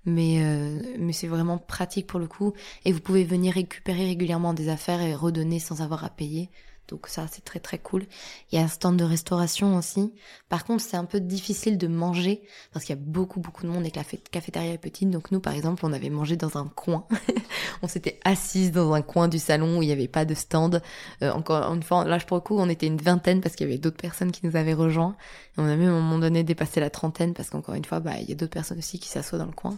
Mais, 0.05 0.41
euh, 0.41 0.79
mais 0.99 1.11
c'est 1.11 1.27
vraiment 1.27 1.57
pratique 1.57 2.07
pour 2.07 2.19
le 2.19 2.27
coup. 2.27 2.53
Et 2.85 2.93
vous 2.93 3.01
pouvez 3.01 3.25
venir 3.25 3.55
récupérer 3.55 4.05
régulièrement 4.05 4.53
des 4.53 4.69
affaires 4.69 5.01
et 5.01 5.13
redonner 5.13 5.59
sans 5.59 5.81
avoir 5.81 6.05
à 6.05 6.09
payer. 6.09 6.49
Donc 6.87 7.07
ça, 7.07 7.25
c'est 7.31 7.43
très 7.43 7.59
très 7.59 7.77
cool. 7.77 8.05
Il 8.51 8.57
y 8.57 8.61
a 8.61 8.63
un 8.63 8.67
stand 8.67 8.97
de 8.97 9.03
restauration 9.03 9.75
aussi. 9.77 10.13
Par 10.49 10.65
contre, 10.65 10.83
c'est 10.83 10.97
un 10.97 11.05
peu 11.05 11.19
difficile 11.19 11.77
de 11.77 11.87
manger 11.87 12.41
parce 12.71 12.85
qu'il 12.85 12.95
y 12.95 12.99
a 12.99 13.01
beaucoup 13.01 13.39
beaucoup 13.39 13.63
de 13.63 13.69
monde 13.69 13.85
et 13.85 13.91
que 13.91 13.97
la 13.97 14.05
cafétéria 14.31 14.73
est 14.73 14.77
petite. 14.77 15.09
Donc 15.09 15.31
nous, 15.31 15.39
par 15.39 15.53
exemple, 15.53 15.85
on 15.85 15.93
avait 15.93 16.09
mangé 16.09 16.35
dans 16.35 16.57
un 16.57 16.67
coin. 16.67 17.05
on 17.81 17.87
s'était 17.87 18.19
assise 18.23 18.71
dans 18.71 18.93
un 18.93 19.01
coin 19.01 19.27
du 19.27 19.39
salon 19.39 19.79
où 19.79 19.83
il 19.83 19.87
n'y 19.87 19.91
avait 19.91 20.07
pas 20.07 20.25
de 20.25 20.33
stand. 20.33 20.81
Euh, 21.21 21.31
encore 21.31 21.73
une 21.73 21.83
fois, 21.83 22.05
là, 22.05 22.17
pour 22.19 22.37
le 22.37 22.41
coup, 22.41 22.57
on 22.57 22.69
était 22.69 22.87
une 22.87 22.97
vingtaine 22.97 23.41
parce 23.41 23.55
qu'il 23.55 23.67
y 23.67 23.69
avait 23.69 23.79
d'autres 23.79 23.97
personnes 23.97 24.31
qui 24.31 24.45
nous 24.45 24.55
avaient 24.55 24.73
rejoints. 24.73 25.15
Et 25.57 25.61
on 25.61 25.65
a 25.65 25.75
même 25.75 25.89
à 25.89 25.93
un 25.93 26.01
moment 26.01 26.19
donné 26.19 26.43
dépassé 26.43 26.79
la 26.79 26.89
trentaine 26.89 27.33
parce 27.33 27.49
qu'encore 27.49 27.75
une 27.75 27.85
fois, 27.85 27.99
bah, 27.99 28.19
il 28.19 28.29
y 28.29 28.31
a 28.31 28.35
d'autres 28.35 28.53
personnes 28.53 28.79
aussi 28.79 28.99
qui 28.99 29.09
s'assoient 29.09 29.39
dans 29.39 29.45
le 29.45 29.51
coin 29.51 29.77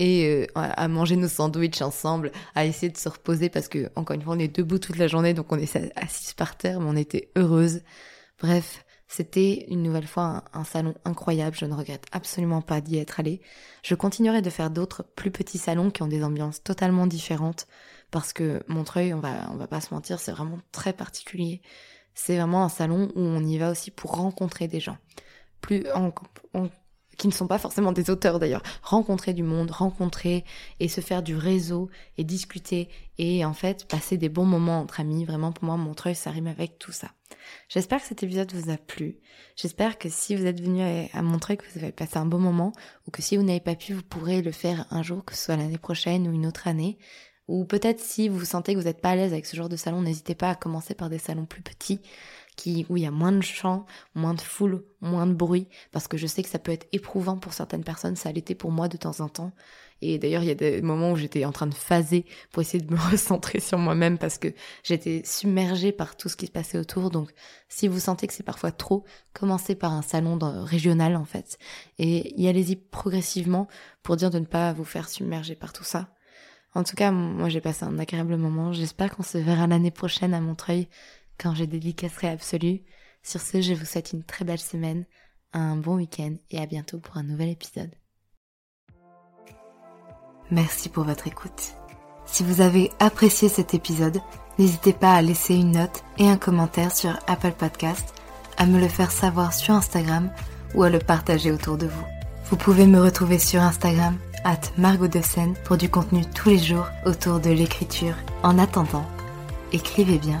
et 0.00 0.24
euh, 0.26 0.46
à 0.54 0.88
manger 0.88 1.14
nos 1.14 1.28
sandwichs 1.28 1.82
ensemble, 1.82 2.32
à 2.54 2.64
essayer 2.64 2.90
de 2.90 2.96
se 2.96 3.08
reposer 3.08 3.50
parce 3.50 3.68
que 3.68 3.90
encore 3.94 4.14
une 4.16 4.22
fois 4.22 4.34
on 4.34 4.38
est 4.38 4.48
debout 4.48 4.78
toute 4.78 4.96
la 4.96 5.06
journée 5.06 5.34
donc 5.34 5.52
on 5.52 5.58
est 5.58 5.76
assis 5.94 6.34
par 6.40 6.56
terre 6.56 6.80
mais 6.80 6.88
on 6.88 6.96
était 6.96 7.30
heureuse. 7.36 7.82
Bref, 8.40 8.86
c'était 9.08 9.66
une 9.68 9.82
nouvelle 9.82 10.06
fois 10.06 10.44
un, 10.54 10.64
salon 10.64 10.94
incroyable, 11.04 11.54
je 11.54 11.66
ne 11.66 11.74
regrette 11.74 12.06
absolument 12.12 12.62
pas 12.62 12.80
d'y 12.80 12.96
être 12.96 13.20
allée. 13.20 13.42
Je 13.82 13.94
continuerai 13.94 14.40
de 14.40 14.48
faire 14.48 14.70
d'autres 14.70 15.04
plus 15.16 15.30
petits 15.30 15.58
salons 15.58 15.90
qui 15.90 16.02
ont 16.02 16.06
des 16.06 16.24
ambiances 16.24 16.62
totalement 16.62 17.06
différentes 17.06 17.66
parce 18.10 18.32
que 18.32 18.62
Montreuil, 18.68 19.12
on 19.12 19.20
va 19.20 19.50
on 19.52 19.56
va 19.56 19.66
pas 19.66 19.82
se 19.82 19.92
mentir, 19.92 20.18
c'est 20.18 20.32
vraiment 20.32 20.60
très 20.72 20.94
particulier. 20.94 21.60
C'est 22.14 22.36
vraiment 22.38 22.64
un 22.64 22.70
salon 22.70 23.12
où 23.14 23.20
on 23.20 23.44
y 23.44 23.58
va 23.58 23.70
aussi 23.70 23.90
pour 23.90 24.16
rencontrer 24.16 24.66
des 24.66 24.80
gens. 24.80 24.96
Plus 25.60 25.84
on 26.54 26.70
qui 27.20 27.28
ne 27.28 27.32
sont 27.32 27.46
pas 27.46 27.58
forcément 27.58 27.92
des 27.92 28.08
auteurs 28.08 28.38
d'ailleurs, 28.38 28.62
rencontrer 28.82 29.34
du 29.34 29.42
monde, 29.42 29.70
rencontrer 29.70 30.42
et 30.80 30.88
se 30.88 31.02
faire 31.02 31.22
du 31.22 31.36
réseau 31.36 31.90
et 32.16 32.24
discuter 32.24 32.88
et 33.18 33.44
en 33.44 33.52
fait 33.52 33.86
passer 33.86 34.16
des 34.16 34.30
bons 34.30 34.46
moments 34.46 34.80
entre 34.80 35.00
amis. 35.00 35.26
Vraiment 35.26 35.52
pour 35.52 35.64
moi, 35.64 35.76
Montreuil, 35.76 36.14
ça 36.14 36.30
rime 36.30 36.46
avec 36.46 36.78
tout 36.78 36.92
ça. 36.92 37.08
J'espère 37.68 38.00
que 38.00 38.08
cet 38.08 38.22
épisode 38.22 38.50
vous 38.54 38.70
a 38.70 38.78
plu. 38.78 39.18
J'espère 39.54 39.98
que 39.98 40.08
si 40.08 40.34
vous 40.34 40.46
êtes 40.46 40.62
venu 40.62 40.82
à 41.12 41.20
Montreuil, 41.20 41.58
que 41.58 41.64
vous 41.74 41.84
avez 41.84 41.92
passé 41.92 42.16
un 42.16 42.24
bon 42.24 42.38
moment 42.38 42.72
ou 43.06 43.10
que 43.10 43.20
si 43.20 43.36
vous 43.36 43.42
n'avez 43.42 43.60
pas 43.60 43.76
pu, 43.76 43.92
vous 43.92 44.02
pourrez 44.02 44.40
le 44.40 44.50
faire 44.50 44.86
un 44.90 45.02
jour, 45.02 45.22
que 45.22 45.34
ce 45.34 45.44
soit 45.44 45.56
l'année 45.56 45.78
prochaine 45.78 46.26
ou 46.26 46.32
une 46.32 46.46
autre 46.46 46.68
année 46.68 46.96
Ou 47.48 47.66
peut-être 47.66 48.00
si 48.00 48.30
vous 48.30 48.46
sentez 48.46 48.72
que 48.72 48.78
vous 48.78 48.86
n'êtes 48.86 49.02
pas 49.02 49.10
à 49.10 49.16
l'aise 49.16 49.34
avec 49.34 49.44
ce 49.44 49.56
genre 49.56 49.68
de 49.68 49.76
salon, 49.76 50.00
n'hésitez 50.00 50.34
pas 50.34 50.48
à 50.48 50.54
commencer 50.54 50.94
par 50.94 51.10
des 51.10 51.18
salons 51.18 51.44
plus 51.44 51.62
petits 51.62 52.00
qui, 52.56 52.86
où 52.88 52.96
il 52.96 53.02
y 53.02 53.06
a 53.06 53.10
moins 53.10 53.32
de 53.32 53.40
chants, 53.40 53.86
moins 54.14 54.34
de 54.34 54.40
foule, 54.40 54.84
moins 55.00 55.26
de 55.26 55.34
bruit, 55.34 55.68
parce 55.92 56.08
que 56.08 56.16
je 56.16 56.26
sais 56.26 56.42
que 56.42 56.48
ça 56.48 56.58
peut 56.58 56.72
être 56.72 56.86
éprouvant 56.92 57.38
pour 57.38 57.52
certaines 57.52 57.84
personnes, 57.84 58.16
ça 58.16 58.32
l'était 58.32 58.54
pour 58.54 58.70
moi 58.70 58.88
de 58.88 58.96
temps 58.96 59.20
en 59.20 59.28
temps. 59.28 59.52
Et 60.02 60.18
d'ailleurs, 60.18 60.42
il 60.42 60.48
y 60.48 60.52
a 60.52 60.54
des 60.54 60.80
moments 60.80 61.12
où 61.12 61.16
j'étais 61.16 61.44
en 61.44 61.52
train 61.52 61.66
de 61.66 61.74
phaser 61.74 62.24
pour 62.52 62.62
essayer 62.62 62.82
de 62.82 62.92
me 62.92 62.98
recentrer 63.10 63.60
sur 63.60 63.78
moi-même 63.78 64.18
parce 64.18 64.38
que 64.38 64.48
j'étais 64.82 65.22
submergée 65.24 65.92
par 65.92 66.16
tout 66.16 66.28
ce 66.28 66.36
qui 66.36 66.46
se 66.46 66.52
passait 66.52 66.78
autour. 66.78 67.10
Donc, 67.10 67.30
si 67.68 67.86
vous 67.86 68.00
sentez 68.00 68.26
que 68.26 68.32
c'est 68.32 68.42
parfois 68.42 68.72
trop, 68.72 69.04
commencez 69.34 69.74
par 69.74 69.92
un 69.92 70.02
salon 70.02 70.38
régional 70.64 71.16
en 71.16 71.24
fait. 71.24 71.58
Et 71.98 72.40
y 72.40 72.48
allez-y 72.48 72.76
progressivement 72.76 73.68
pour 74.02 74.16
dire 74.16 74.30
de 74.30 74.38
ne 74.38 74.46
pas 74.46 74.72
vous 74.72 74.84
faire 74.84 75.08
submerger 75.08 75.54
par 75.54 75.72
tout 75.72 75.84
ça. 75.84 76.08
En 76.72 76.84
tout 76.84 76.94
cas, 76.94 77.10
moi 77.10 77.48
j'ai 77.48 77.60
passé 77.60 77.84
un 77.84 77.98
agréable 77.98 78.36
moment. 78.36 78.72
J'espère 78.72 79.14
qu'on 79.14 79.24
se 79.24 79.38
verra 79.38 79.66
l'année 79.66 79.90
prochaine 79.90 80.34
à 80.34 80.40
Montreuil 80.40 80.88
quand 81.40 81.54
j'ai 81.54 81.66
dédicacerai 81.66 82.28
absolue. 82.28 82.82
Sur 83.22 83.40
ce, 83.40 83.60
je 83.60 83.74
vous 83.74 83.84
souhaite 83.84 84.12
une 84.12 84.22
très 84.22 84.44
belle 84.44 84.60
semaine, 84.60 85.04
un 85.52 85.76
bon 85.76 85.96
week-end 85.96 86.34
et 86.50 86.58
à 86.58 86.66
bientôt 86.66 86.98
pour 86.98 87.16
un 87.16 87.22
nouvel 87.22 87.48
épisode. 87.48 87.90
Merci 90.50 90.88
pour 90.88 91.04
votre 91.04 91.26
écoute. 91.26 91.74
Si 92.26 92.42
vous 92.42 92.60
avez 92.60 92.90
apprécié 92.98 93.48
cet 93.48 93.74
épisode, 93.74 94.20
n'hésitez 94.58 94.92
pas 94.92 95.14
à 95.14 95.22
laisser 95.22 95.54
une 95.54 95.72
note 95.72 96.02
et 96.18 96.28
un 96.28 96.36
commentaire 96.36 96.94
sur 96.94 97.18
Apple 97.26 97.52
Podcast, 97.52 98.14
à 98.56 98.66
me 98.66 98.78
le 98.78 98.88
faire 98.88 99.10
savoir 99.10 99.52
sur 99.52 99.74
Instagram 99.74 100.30
ou 100.74 100.82
à 100.82 100.90
le 100.90 100.98
partager 100.98 101.50
autour 101.50 101.76
de 101.76 101.86
vous. 101.86 102.04
Vous 102.50 102.56
pouvez 102.56 102.86
me 102.86 103.00
retrouver 103.00 103.38
sur 103.38 103.62
Instagram, 103.62 104.16
at 104.44 104.60
Margot 104.76 105.08
pour 105.64 105.76
du 105.76 105.88
contenu 105.88 106.22
tous 106.34 106.50
les 106.50 106.58
jours 106.58 106.86
autour 107.06 107.40
de 107.40 107.50
l'écriture. 107.50 108.14
En 108.42 108.58
attendant, 108.58 109.06
écrivez 109.72 110.18
bien, 110.18 110.40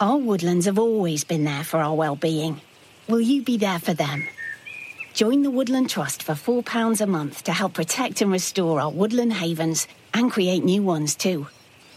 Our 0.00 0.16
woodlands 0.16 0.64
have 0.64 0.78
always 0.78 1.24
been 1.24 1.44
there 1.44 1.62
for 1.62 1.80
our 1.80 1.94
well-being. 1.94 2.62
Will 3.06 3.20
you 3.20 3.42
be 3.42 3.58
there 3.58 3.78
for 3.78 3.92
them? 3.92 4.26
Join 5.12 5.42
the 5.42 5.50
Woodland 5.50 5.90
Trust 5.90 6.22
for 6.22 6.34
£4 6.34 7.02
a 7.02 7.06
month 7.06 7.42
to 7.42 7.52
help 7.52 7.74
protect 7.74 8.22
and 8.22 8.32
restore 8.32 8.80
our 8.80 8.90
woodland 8.90 9.34
havens 9.34 9.86
and 10.14 10.30
create 10.30 10.64
new 10.64 10.82
ones 10.82 11.14
too. 11.14 11.48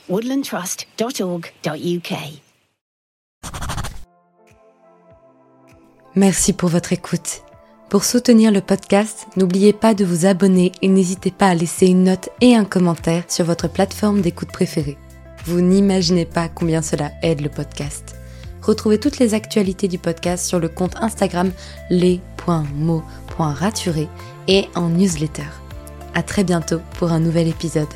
woodlandtrust.org.uk 0.09 2.17
Merci 6.15 6.53
pour 6.53 6.69
votre 6.69 6.91
écoute. 6.91 7.41
Pour 7.89 8.03
soutenir 8.03 8.51
le 8.51 8.59
podcast, 8.59 9.27
n'oubliez 9.37 9.71
pas 9.71 9.93
de 9.93 10.03
vous 10.03 10.25
abonner 10.25 10.73
et 10.81 10.89
n'hésitez 10.89 11.31
pas 11.31 11.47
à 11.47 11.55
laisser 11.55 11.87
une 11.87 12.03
note 12.03 12.27
et 12.41 12.53
un 12.53 12.65
commentaire 12.65 13.23
sur 13.29 13.45
votre 13.45 13.69
plateforme 13.69 14.19
d'écoute 14.19 14.51
préférée. 14.51 14.97
Vous 15.45 15.61
n'imaginez 15.61 16.25
pas 16.25 16.47
combien 16.47 16.81
cela 16.81 17.11
aide 17.21 17.41
le 17.41 17.49
podcast. 17.49 18.15
Retrouvez 18.61 18.97
toutes 18.99 19.19
les 19.19 19.33
actualités 19.33 19.89
du 19.89 19.97
podcast 19.97 20.45
sur 20.45 20.59
le 20.59 20.69
compte 20.69 20.95
Instagram 21.01 21.51
les.mots.raturés 21.89 24.07
et 24.47 24.69
en 24.75 24.87
newsletter. 24.89 25.43
À 26.13 26.23
très 26.23 26.45
bientôt 26.45 26.79
pour 26.97 27.11
un 27.11 27.19
nouvel 27.19 27.49
épisode. 27.49 27.89